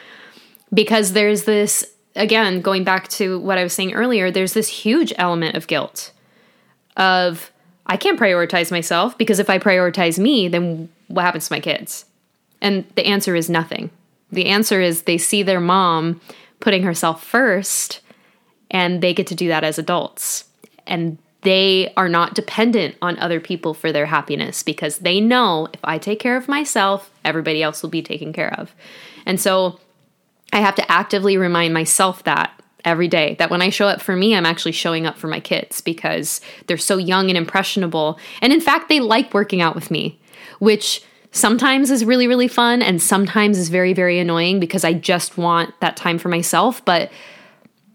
Because 0.73 1.13
there's 1.13 1.43
this, 1.43 1.85
again, 2.15 2.61
going 2.61 2.83
back 2.83 3.07
to 3.09 3.39
what 3.39 3.57
I 3.57 3.63
was 3.63 3.73
saying 3.73 3.93
earlier, 3.93 4.31
there's 4.31 4.53
this 4.53 4.67
huge 4.67 5.13
element 5.17 5.55
of 5.55 5.67
guilt 5.67 6.11
of, 6.97 7.51
I 7.85 7.97
can't 7.97 8.19
prioritize 8.19 8.71
myself 8.71 9.17
because 9.17 9.39
if 9.39 9.49
I 9.49 9.59
prioritize 9.59 10.17
me, 10.17 10.47
then 10.47 10.89
what 11.07 11.23
happens 11.23 11.47
to 11.47 11.53
my 11.53 11.59
kids? 11.59 12.05
And 12.61 12.85
the 12.95 13.05
answer 13.05 13.35
is 13.35 13.49
nothing. 13.49 13.89
The 14.31 14.45
answer 14.45 14.81
is 14.81 15.01
they 15.01 15.17
see 15.17 15.43
their 15.43 15.59
mom 15.59 16.21
putting 16.59 16.83
herself 16.83 17.23
first 17.23 17.99
and 18.69 19.01
they 19.01 19.13
get 19.13 19.27
to 19.27 19.35
do 19.35 19.49
that 19.49 19.63
as 19.63 19.77
adults. 19.77 20.45
And 20.87 21.17
they 21.41 21.91
are 21.97 22.09
not 22.09 22.35
dependent 22.35 22.95
on 23.01 23.17
other 23.17 23.39
people 23.39 23.73
for 23.73 23.91
their 23.91 24.05
happiness 24.05 24.61
because 24.61 24.99
they 24.99 25.19
know 25.19 25.67
if 25.73 25.79
I 25.83 25.97
take 25.97 26.19
care 26.19 26.37
of 26.37 26.47
myself, 26.47 27.11
everybody 27.25 27.63
else 27.63 27.81
will 27.81 27.89
be 27.89 28.03
taken 28.03 28.31
care 28.31 28.53
of. 28.59 28.75
And 29.25 29.39
so 29.39 29.79
I 30.53 30.59
have 30.59 30.75
to 30.75 30.91
actively 30.91 31.37
remind 31.37 31.73
myself 31.73 32.23
that 32.23 32.51
every 32.85 33.07
day 33.07 33.35
that 33.39 33.49
when 33.49 33.61
I 33.61 33.69
show 33.69 33.87
up 33.87 34.01
for 34.01 34.15
me, 34.15 34.35
I'm 34.35 34.45
actually 34.45 34.71
showing 34.71 35.05
up 35.05 35.17
for 35.17 35.27
my 35.27 35.39
kids 35.39 35.81
because 35.81 36.41
they're 36.67 36.77
so 36.77 36.97
young 36.97 37.29
and 37.29 37.37
impressionable. 37.37 38.19
And 38.41 38.51
in 38.53 38.61
fact, 38.61 38.89
they 38.89 38.99
like 38.99 39.33
working 39.33 39.61
out 39.61 39.75
with 39.75 39.91
me, 39.91 40.19
which 40.59 41.03
sometimes 41.31 41.89
is 41.89 42.03
really, 42.03 42.27
really 42.27 42.47
fun 42.47 42.81
and 42.81 43.01
sometimes 43.01 43.57
is 43.57 43.69
very, 43.69 43.93
very 43.93 44.19
annoying 44.19 44.59
because 44.59 44.83
I 44.83 44.93
just 44.93 45.37
want 45.37 45.79
that 45.79 45.95
time 45.95 46.17
for 46.17 46.29
myself. 46.29 46.83
But 46.83 47.11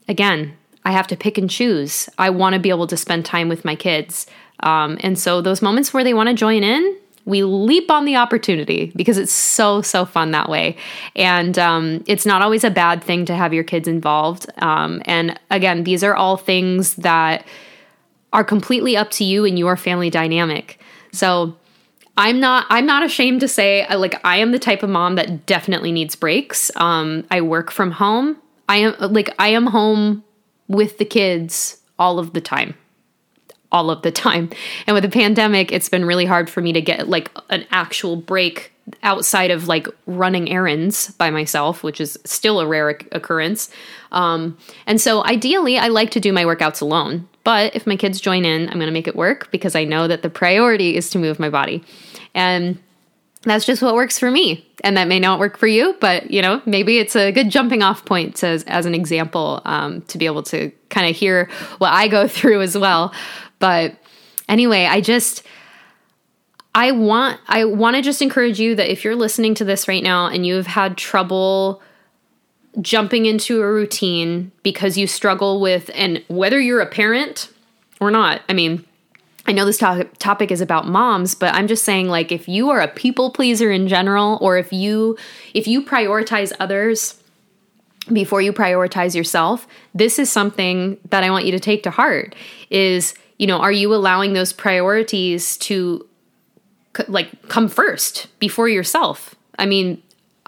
again, 0.09 0.57
I 0.87 0.93
have 0.93 1.09
to 1.09 1.17
pick 1.17 1.37
and 1.37 1.51
choose. 1.51 2.09
I 2.17 2.31
want 2.31 2.55
to 2.55 2.61
be 2.61 2.71
able 2.71 2.87
to 2.87 2.97
spend 2.97 3.25
time 3.25 3.49
with 3.49 3.65
my 3.65 3.75
kids. 3.75 4.25
Um, 4.61 4.99
and 5.01 5.19
so, 5.19 5.41
those 5.41 5.61
moments 5.61 5.93
where 5.93 6.05
they 6.05 6.15
want 6.15 6.29
to 6.29 6.35
join 6.35 6.63
in, 6.63 6.97
we 7.25 7.43
leap 7.43 7.91
on 7.91 8.05
the 8.05 8.15
opportunity 8.15 8.93
because 8.95 9.19
it's 9.19 9.33
so, 9.33 9.83
so 9.83 10.05
fun 10.05 10.31
that 10.31 10.49
way. 10.49 10.77
And 11.17 11.59
um, 11.59 12.05
it's 12.07 12.25
not 12.25 12.41
always 12.41 12.63
a 12.63 12.71
bad 12.71 13.03
thing 13.03 13.25
to 13.25 13.35
have 13.35 13.53
your 13.53 13.65
kids 13.65 13.89
involved. 13.89 14.47
Um, 14.59 15.03
and 15.07 15.39
again, 15.51 15.83
these 15.83 16.05
are 16.05 16.15
all 16.15 16.37
things 16.37 16.95
that 16.95 17.45
are 18.33 18.45
completely 18.45 18.97
up 18.97 19.11
to 19.11 19.25
you 19.25 19.45
and 19.45 19.59
your 19.59 19.77
family 19.77 20.09
dynamic. 20.09 20.79
So, 21.11 21.57
I'm 22.17 22.39
not 22.39 22.65
I'm 22.71 22.87
not 22.87 23.03
ashamed 23.03 23.41
to 23.41 23.49
say 23.49 23.93
like 23.93 24.21
I 24.25 24.37
am 24.37 24.53
the 24.53 24.61
type 24.61 24.85
of 24.85 24.89
mom 24.89 25.17
that 25.17 25.47
definitely 25.47 25.91
needs 25.91 26.15
breaks. 26.15 26.71
Um, 26.77 27.27
I 27.29 27.41
work 27.41 27.73
from 27.73 27.91
home. 27.91 28.37
I 28.69 28.77
am 28.77 28.95
like 29.01 29.35
I 29.41 29.49
am 29.49 29.67
home 29.67 30.23
with 30.69 30.99
the 30.99 31.05
kids 31.05 31.81
all 31.99 32.19
of 32.19 32.33
the 32.33 32.41
time 32.41 32.75
all 33.73 33.91
of 33.91 34.03
the 34.03 34.13
time. 34.13 34.51
And 34.87 34.95
with 34.95 35.03
the 35.03 35.11
pandemic, 35.11 35.73
it's 35.73 35.89
been 35.89 36.05
really 36.05 36.25
hard 36.25 36.49
for 36.49 36.61
me 36.61 36.73
to 36.73 36.81
get 36.81 37.09
like 37.09 37.31
an 37.51 37.67
actual 37.71 38.17
break 38.17 38.73
outside 39.03 39.51
of 39.51 39.67
like 39.67 39.89
running 40.07 40.49
errands 40.49 41.11
by 41.13 41.31
myself, 41.31 41.83
which 41.83 42.01
is 42.01 42.19
still 42.25 42.61
a 42.61 42.67
rare 42.67 42.91
occurrence. 43.13 43.69
Um, 44.13 44.57
and 44.87 45.01
so 45.01 45.25
ideally, 45.25 45.79
I 45.79 45.89
like 45.89 46.11
to 46.13 46.21
do 46.21 46.33
my 46.33 46.45
workouts 46.45 46.81
alone. 46.81 47.29
But 47.43 47.75
if 47.75 47.87
my 47.87 47.97
kids 47.97 48.21
join 48.21 48.45
in, 48.45 48.69
I'm 48.69 48.75
going 48.75 48.87
to 48.87 48.93
make 48.93 49.09
it 49.09 49.17
work 49.17 49.51
because 49.51 49.75
I 49.75 49.85
know 49.85 50.09
that 50.09 50.23
the 50.23 50.31
priority 50.31 50.97
is 50.97 51.11
to 51.11 51.19
move 51.19 51.39
my 51.39 51.51
body. 51.51 51.85
And 52.35 52.79
that's 53.51 53.65
just 53.65 53.83
what 53.83 53.95
works 53.95 54.19
for 54.19 54.31
me. 54.31 54.67
And 54.83 54.97
that 54.97 55.09
may 55.09 55.19
not 55.19 55.39
work 55.39 55.57
for 55.57 55.67
you, 55.67 55.97
but 56.01 56.31
you 56.31 56.43
know, 56.43 56.61
maybe 56.67 56.99
it's 56.99 57.17
a 57.17 57.33
good 57.33 57.51
jumping 57.51 57.83
off 57.83 58.05
point 58.05 58.37
to, 58.37 58.63
as 58.67 58.87
an 58.87 58.95
example 58.95 59.63
um, 59.65 60.03
to 60.03 60.19
be 60.19 60.27
able 60.27 60.43
to 60.45 60.71
kind 60.91 61.09
of 61.09 61.17
hear 61.17 61.49
what 61.79 61.93
I 61.93 62.09
go 62.09 62.29
through 62.29 62.63
as 62.63 62.77
well. 62.77 63.15
But 63.59 63.97
anyway, 64.49 64.87
I 64.87 65.01
just 65.01 65.43
I 66.75 66.93
want 66.93 67.41
I 67.47 67.65
want 67.65 67.97
to 67.97 68.03
just 68.03 68.21
encourage 68.21 68.61
you 68.61 68.75
that 68.75 68.91
if 68.91 69.03
you're 69.03 69.17
listening 69.17 69.55
to 69.55 69.65
this 69.65 69.89
right 69.89 70.03
now 70.03 70.27
and 70.27 70.45
you've 70.45 70.67
had 70.67 70.97
trouble 70.97 71.81
jumping 72.81 73.27
into 73.27 73.63
a 73.63 73.73
routine 73.73 74.53
because 74.63 74.99
you 74.99 75.07
struggle 75.07 75.61
with 75.61 75.91
and 75.95 76.23
whether 76.29 76.61
you're 76.61 76.81
a 76.81 76.87
parent 76.87 77.51
or 78.01 78.11
not. 78.11 78.43
I 78.49 78.53
mean, 78.53 78.85
I 79.49 79.53
know 79.53 79.65
this 79.65 79.79
to- 79.79 80.09
topic 80.19 80.51
is 80.51 80.61
about 80.61 80.89
moms, 80.89 81.35
but 81.35 81.55
I'm 81.55 81.69
just 81.69 81.85
saying 81.85 82.09
like 82.09 82.33
if 82.33 82.49
you 82.49 82.71
are 82.71 82.81
a 82.81 82.89
people 82.89 83.31
pleaser 83.31 83.71
in 83.71 83.89
general 83.89 84.39
or 84.41 84.59
if 84.59 84.73
you 84.73 85.17
if 85.55 85.69
you 85.69 85.83
prioritize 85.83 86.53
others 86.59 87.21
before 88.13 88.41
you 88.41 88.53
prioritize 88.53 89.15
yourself, 89.15 89.67
this 89.95 90.19
is 90.19 90.31
something 90.31 90.99
that 91.11 91.25
I 91.25 91.31
want 91.31 91.45
you 91.45 91.53
to 91.53 91.61
take 91.61 91.83
to 91.85 91.91
heart 91.91 92.35
is, 92.71 93.15
you 93.39 93.47
know, 93.47 93.59
are 93.59 93.73
you 93.73 93.95
allowing 93.95 94.33
those 94.33 94.53
priorities 94.53 95.57
to 95.59 96.07
like 97.09 97.49
come 97.49 97.69
first 97.69 98.29
before 98.39 98.69
yourself. 98.69 99.35
I 99.59 99.67
mean, 99.67 100.03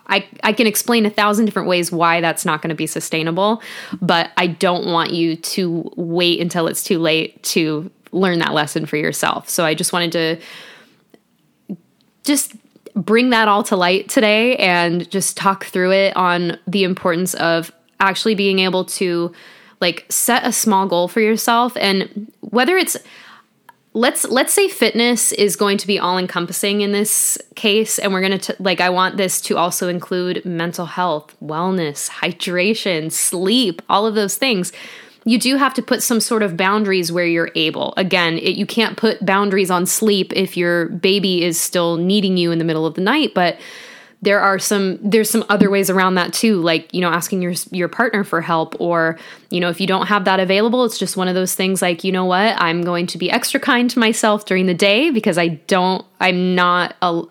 I, 0.07 0.27
I 0.43 0.55
can 0.55 0.67
explain 0.67 1.05
a 1.05 1.11
thousand 1.11 1.45
different 1.45 1.69
ways 1.69 1.93
why 1.93 2.21
that's 2.23 2.45
not 2.45 2.63
going 2.63 2.71
to 2.71 2.75
be 2.75 2.87
sustainable, 2.87 3.63
but 4.01 4.31
I 4.39 4.47
don't 4.47 4.87
want 4.87 5.13
you 5.13 5.37
to 5.37 5.93
wait 5.97 6.41
until 6.41 6.67
it's 6.67 6.83
too 6.83 6.99
late 6.99 7.43
to 7.45 7.91
learn 8.13 8.39
that 8.39 8.55
lesson 8.55 8.87
for 8.87 8.97
yourself. 8.97 9.49
So 9.49 9.65
I 9.65 9.75
just 9.75 9.93
wanted 9.93 10.13
to 10.13 10.41
just 12.25 12.55
bring 12.95 13.31
that 13.31 13.49
all 13.49 13.63
to 13.65 13.77
light 13.77 14.09
today 14.09 14.57
and 14.57 15.09
just 15.11 15.37
talk 15.37 15.65
through 15.65 15.93
it 15.93 16.17
on 16.17 16.59
the 16.67 16.85
importance 16.85 17.35
of 17.35 17.73
actually 18.01 18.35
being 18.35 18.59
able 18.59 18.85
to 18.85 19.33
like 19.81 20.05
set 20.09 20.45
a 20.45 20.53
small 20.53 20.87
goal 20.87 21.09
for 21.09 21.21
yourself 21.21 21.77
and 21.77 22.33
whether 22.41 22.77
it's 22.77 22.97
let's 23.95 24.25
let's 24.27 24.53
say 24.53 24.69
fitness 24.69 25.33
is 25.33 25.57
going 25.57 25.79
to 25.79 25.87
be 25.87 25.99
all 25.99 26.19
encompassing 26.19 26.81
in 26.81 26.93
this 26.93 27.39
case 27.55 27.99
and 27.99 28.13
we're 28.13 28.21
going 28.21 28.39
to 28.39 28.57
like 28.59 28.81
I 28.81 28.91
want 28.91 29.17
this 29.17 29.41
to 29.43 29.57
also 29.57 29.89
include 29.89 30.45
mental 30.45 30.87
health, 30.87 31.35
wellness, 31.43 32.09
hydration, 32.09 33.11
sleep, 33.11 33.83
all 33.89 34.07
of 34.07 34.15
those 34.15 34.37
things. 34.37 34.73
You 35.29 35.39
do 35.39 35.57
have 35.57 35.75
to 35.75 35.83
put 35.83 36.03
some 36.03 36.21
sort 36.21 36.43
of 36.43 36.57
boundaries 36.57 37.13
where 37.13 37.27
you're 37.27 37.51
able. 37.55 37.93
Again, 37.97 38.39
it, 38.39 38.57
you 38.57 38.65
can't 38.65 38.97
put 38.97 39.25
boundaries 39.25 39.71
on 39.71 39.85
sleep 39.85 40.33
if 40.35 40.57
your 40.57 40.87
baby 40.87 41.45
is 41.45 41.61
still 41.61 41.97
needing 41.97 42.37
you 42.37 42.51
in 42.51 42.59
the 42.59 42.65
middle 42.65 42.87
of 42.87 42.95
the 42.95 43.03
night, 43.03 43.35
but 43.35 43.59
there 44.23 44.41
are 44.41 44.59
some 44.59 44.99
there's 45.03 45.31
some 45.31 45.45
other 45.49 45.71
ways 45.71 45.91
around 45.91 46.17
that 46.17 46.33
too 46.33 46.61
like 46.61 46.93
you 46.93 47.01
know 47.01 47.09
asking 47.09 47.41
your 47.41 47.53
your 47.71 47.87
partner 47.89 48.25
for 48.25 48.41
help 48.41 48.75
or 48.81 49.17
you 49.51 49.61
know 49.61 49.69
if 49.69 49.81
you 49.81 49.87
don't 49.87 50.07
have 50.07 50.25
that 50.25 50.41
available 50.41 50.85
it's 50.85 50.99
just 50.99 51.17
one 51.17 51.29
of 51.29 51.37
those 51.37 51.55
things 51.55 51.81
like 51.81 52.03
you 52.03 52.11
know 52.11 52.25
what 52.25 52.61
I'm 52.61 52.83
going 52.83 53.07
to 53.09 53.19
be 53.19 53.31
extra 53.31 53.61
kind 53.61 53.89
to 53.91 53.99
myself 53.99 54.45
during 54.45 54.67
the 54.67 54.75
day 54.75 55.11
because 55.11 55.39
I 55.39 55.49
don't 55.69 56.05
I'm 56.21 56.57
not 56.57 56.97
a, 57.01 57.23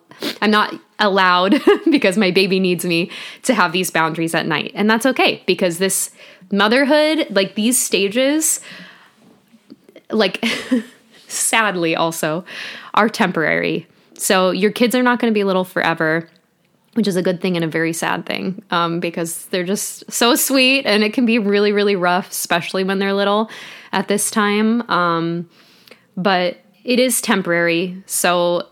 I'm 0.42 0.52
not 0.52 0.74
allowed 1.00 1.62
because 1.92 2.18
my 2.18 2.32
baby 2.32 2.60
needs 2.60 2.86
me 2.86 3.12
to 3.44 3.54
have 3.54 3.72
these 3.72 3.92
boundaries 3.92 4.34
at 4.34 4.48
night 4.48 4.72
and 4.74 4.90
that's 4.90 5.06
okay 5.06 5.44
because 5.46 5.78
this 5.78 6.12
motherhood 6.52 7.28
like 7.30 7.56
these 7.56 7.78
stages 7.80 8.60
like 10.12 10.44
sadly 11.28 11.96
also 11.96 12.44
are 12.96 13.10
temporary 13.10 13.86
so 14.16 14.50
your 14.50 14.72
kids 14.72 14.96
are 14.96 15.04
not 15.04 15.20
going 15.20 15.32
to 15.32 15.38
be 15.38 15.44
little 15.44 15.66
forever 15.66 16.28
which 16.98 17.08
is 17.08 17.16
a 17.16 17.22
good 17.22 17.40
thing 17.42 17.56
and 17.56 17.64
a 17.64 17.68
very 17.68 17.94
sad 17.94 18.26
thing 18.26 18.64
um, 18.72 19.00
because 19.00 19.46
they're 19.48 19.64
just 19.64 20.12
so 20.12 20.34
sweet 20.34 20.84
and 20.88 21.04
it 21.04 21.14
can 21.14 21.28
be 21.28 21.38
really, 21.38 21.72
really 21.72 21.96
rough, 21.96 22.32
especially 22.32 22.84
when 22.84 22.98
they're 22.98 23.14
little 23.14 23.52
at 23.92 24.08
this 24.08 24.32
time. 24.32 24.82
Um, 24.90 25.48
but 26.18 26.58
it 26.84 26.98
is 26.98 27.22
temporary. 27.22 28.02
So 28.08 28.68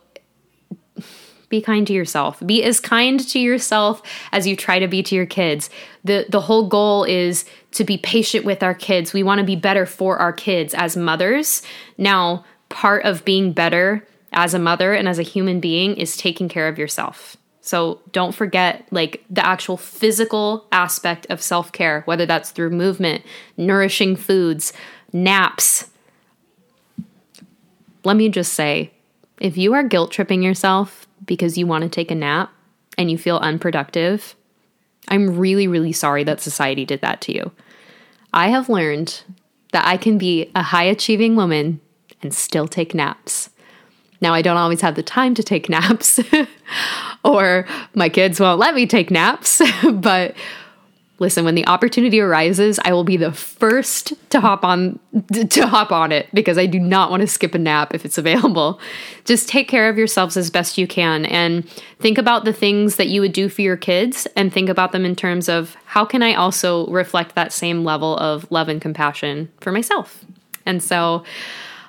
be 1.50 1.62
kind 1.62 1.86
to 1.88 1.94
yourself. 1.94 2.42
Be 2.46 2.64
as 2.64 2.80
kind 2.80 3.20
to 3.30 3.40
yourself 3.40 4.02
as 4.32 4.48
you 4.48 4.56
try 4.56 4.80
to 4.80 4.88
be 4.88 5.04
to 5.04 5.16
your 5.16 5.26
kids. 5.26 5.70
The 6.04 6.26
the 6.30 6.42
whole 6.42 6.68
goal 6.68 7.04
is 7.04 7.46
to 7.72 7.84
be 7.84 7.98
patient 7.98 8.46
with 8.46 8.64
our 8.64 8.74
kids. 8.74 9.14
We 9.14 9.24
want 9.24 9.40
to 9.40 9.46
be 9.46 9.56
better 9.56 9.86
for 9.86 10.18
our 10.18 10.34
kids 10.34 10.74
as 10.74 10.96
mothers. 10.96 11.62
Now, 11.98 12.46
part 12.70 13.06
of 13.06 13.26
being 13.26 13.52
better 13.52 14.06
as 14.32 14.54
a 14.54 14.60
mother 14.60 14.94
and 14.94 15.08
as 15.08 15.20
a 15.20 15.24
human 15.24 15.60
being 15.60 15.96
is 15.96 16.18
taking 16.18 16.50
care 16.50 16.68
of 16.68 16.78
yourself. 16.78 17.38
So 17.62 18.00
don't 18.12 18.36
forget 18.36 18.88
like 18.92 19.24
the 19.30 19.44
actual 19.44 19.76
physical 19.76 20.68
aspect 20.72 21.26
of 21.32 21.42
self 21.42 21.72
care, 21.72 22.02
whether 22.06 22.26
that's 22.26 22.52
through 22.52 22.70
movement, 22.70 23.24
nourishing 23.58 24.16
foods, 24.16 24.72
naps. 25.12 25.90
Let 28.04 28.18
me 28.18 28.30
just 28.30 28.54
say 28.54 28.92
if 29.42 29.58
you 29.58 29.74
are 29.74 29.84
guilt 29.84 30.12
tripping 30.12 30.44
yourself 30.44 31.05
because 31.26 31.58
you 31.58 31.68
want 31.68 31.84
to 31.84 31.90
take 31.90 32.12
a 32.12 32.16
nap 32.16 32.52
and 32.98 33.12
you 33.12 33.18
feel 33.18 33.38
unproductive, 33.38 34.36
I'm 35.08 35.38
really, 35.38 35.68
really 35.68 35.92
sorry 35.92 36.24
that 36.24 36.42
society 36.42 36.86
did 36.86 37.02
that 37.02 37.22
to 37.22 37.34
you. 37.34 37.52
I 38.34 38.50
have 38.50 38.70
learned 38.70 39.22
that 39.72 39.86
I 39.86 39.98
can 39.98 40.18
be 40.18 40.52
a 40.56 40.62
high 40.62 40.84
achieving 40.84 41.36
woman 41.36 41.80
and 42.22 42.34
still 42.34 42.68
take 42.68 42.94
naps. 42.94 43.50
Now, 44.22 44.34
I 44.34 44.42
don't 44.42 44.58
always 44.58 44.82
have 44.82 44.96
the 44.96 45.04
time 45.04 45.36
to 45.36 45.44
take 45.44 45.70
naps, 45.70 46.20
or 47.24 47.68
my 47.94 48.10
kids 48.10 48.40
won't 48.40 48.60
let 48.60 48.76
me 48.76 48.88
take 48.88 49.12
naps, 49.12 49.62
but 49.94 50.36
listen 51.20 51.46
when 51.46 51.56
the 51.56 51.68
opportunity 51.68 52.20
arises 52.20 52.80
i 52.84 52.92
will 52.92 53.04
be 53.04 53.18
the 53.18 53.32
first 53.32 54.14
to 54.30 54.40
hop 54.40 54.64
on 54.64 55.00
to 55.50 55.66
hop 55.66 55.92
on 55.92 56.12
it 56.12 56.28
because 56.34 56.58
i 56.58 56.66
do 56.66 56.80
not 56.80 57.10
want 57.10 57.22
to 57.22 57.28
skip 57.28 57.56
a 57.56 57.60
nap 57.60 57.94
if 57.94 58.06
it's 58.06 58.18
available. 58.18 58.80
Just 59.26 59.50
take 59.50 59.68
care 59.68 59.90
of 59.90 59.98
yourselves 59.98 60.38
as 60.38 60.50
best 60.50 60.78
you 60.78 60.88
can 60.88 61.26
and 61.26 61.68
think 62.00 62.18
about 62.18 62.46
the 62.46 62.54
things 62.54 62.98
that 62.98 63.08
you 63.08 63.22
would 63.22 63.34
do 63.34 63.50
for 63.50 63.62
your 63.62 63.78
kids 63.78 64.28
and 64.36 64.54
think 64.54 64.70
about 64.70 64.92
them 64.92 65.06
in 65.06 65.16
terms 65.16 65.50
of 65.50 65.76
how 65.86 66.06
can 66.06 66.22
i 66.22 66.34
also 66.34 66.88
reflect 66.88 67.36
that 67.36 67.52
same 67.52 67.84
level 67.84 68.18
of 68.18 68.50
love 68.52 68.70
and 68.70 68.82
compassion 68.82 69.52
for 69.62 69.72
myself. 69.72 70.24
And 70.66 70.82
so 70.82 71.24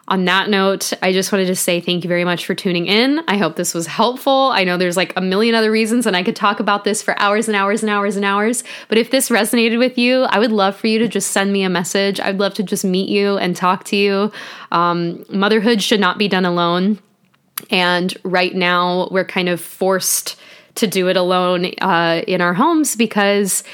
on 0.08 0.24
that 0.26 0.48
note, 0.48 0.92
I 1.02 1.12
just 1.12 1.32
wanted 1.32 1.46
to 1.46 1.56
say 1.56 1.80
thank 1.80 2.04
you 2.04 2.08
very 2.08 2.24
much 2.24 2.46
for 2.46 2.54
tuning 2.54 2.86
in. 2.86 3.20
I 3.26 3.38
hope 3.38 3.56
this 3.56 3.74
was 3.74 3.88
helpful. 3.88 4.50
I 4.52 4.62
know 4.62 4.76
there's 4.76 4.96
like 4.96 5.12
a 5.16 5.20
million 5.20 5.54
other 5.56 5.70
reasons, 5.70 6.06
and 6.06 6.16
I 6.16 6.22
could 6.22 6.36
talk 6.36 6.60
about 6.60 6.84
this 6.84 7.02
for 7.02 7.18
hours 7.18 7.48
and 7.48 7.56
hours 7.56 7.82
and 7.82 7.90
hours 7.90 8.14
and 8.14 8.24
hours. 8.24 8.62
But 8.88 8.98
if 8.98 9.10
this 9.10 9.30
resonated 9.30 9.78
with 9.78 9.98
you, 9.98 10.22
I 10.22 10.38
would 10.38 10.52
love 10.52 10.76
for 10.76 10.86
you 10.86 11.00
to 11.00 11.08
just 11.08 11.32
send 11.32 11.52
me 11.52 11.64
a 11.64 11.68
message. 11.68 12.20
I'd 12.20 12.38
love 12.38 12.54
to 12.54 12.62
just 12.62 12.84
meet 12.84 13.08
you 13.08 13.36
and 13.36 13.56
talk 13.56 13.82
to 13.84 13.96
you. 13.96 14.30
Um, 14.70 15.24
motherhood 15.28 15.82
should 15.82 16.00
not 16.00 16.18
be 16.18 16.28
done 16.28 16.44
alone. 16.44 17.00
And 17.70 18.16
right 18.22 18.54
now, 18.54 19.08
we're 19.10 19.24
kind 19.24 19.48
of 19.48 19.60
forced 19.60 20.38
to 20.76 20.86
do 20.86 21.08
it 21.08 21.16
alone 21.16 21.72
uh, 21.80 22.22
in 22.28 22.40
our 22.40 22.54
homes 22.54 22.94
because 22.94 23.64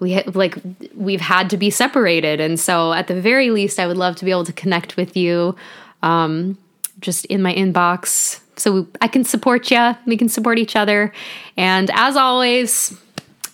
we 0.00 0.22
like 0.22 0.56
we've 0.94 1.20
had 1.20 1.50
to 1.50 1.56
be 1.56 1.70
separated. 1.70 2.40
And 2.40 2.58
so 2.58 2.92
at 2.92 3.06
the 3.06 3.20
very 3.20 3.50
least 3.50 3.78
i 3.78 3.86
would 3.86 3.96
love 3.96 4.16
to 4.16 4.24
be 4.24 4.30
able 4.30 4.44
to 4.44 4.52
connect 4.52 4.96
with 4.96 5.16
you 5.16 5.56
um, 6.02 6.58
just 7.00 7.24
in 7.26 7.42
my 7.42 7.54
inbox. 7.54 8.40
So 8.56 8.86
i 9.00 9.08
can 9.08 9.24
support 9.24 9.70
you 9.70 9.96
we 10.06 10.16
can 10.16 10.28
support 10.28 10.58
each 10.58 10.76
other. 10.76 11.12
And 11.56 11.90
as 11.94 12.16
always 12.16 12.98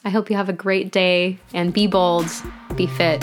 i 0.04 0.10
hope 0.10 0.30
you 0.30 0.36
have 0.36 0.48
a 0.48 0.54
great 0.54 0.90
day 0.92 1.38
and 1.52 1.72
be 1.72 1.86
bold 1.86 2.26
be 2.76 2.86
fit 2.86 3.22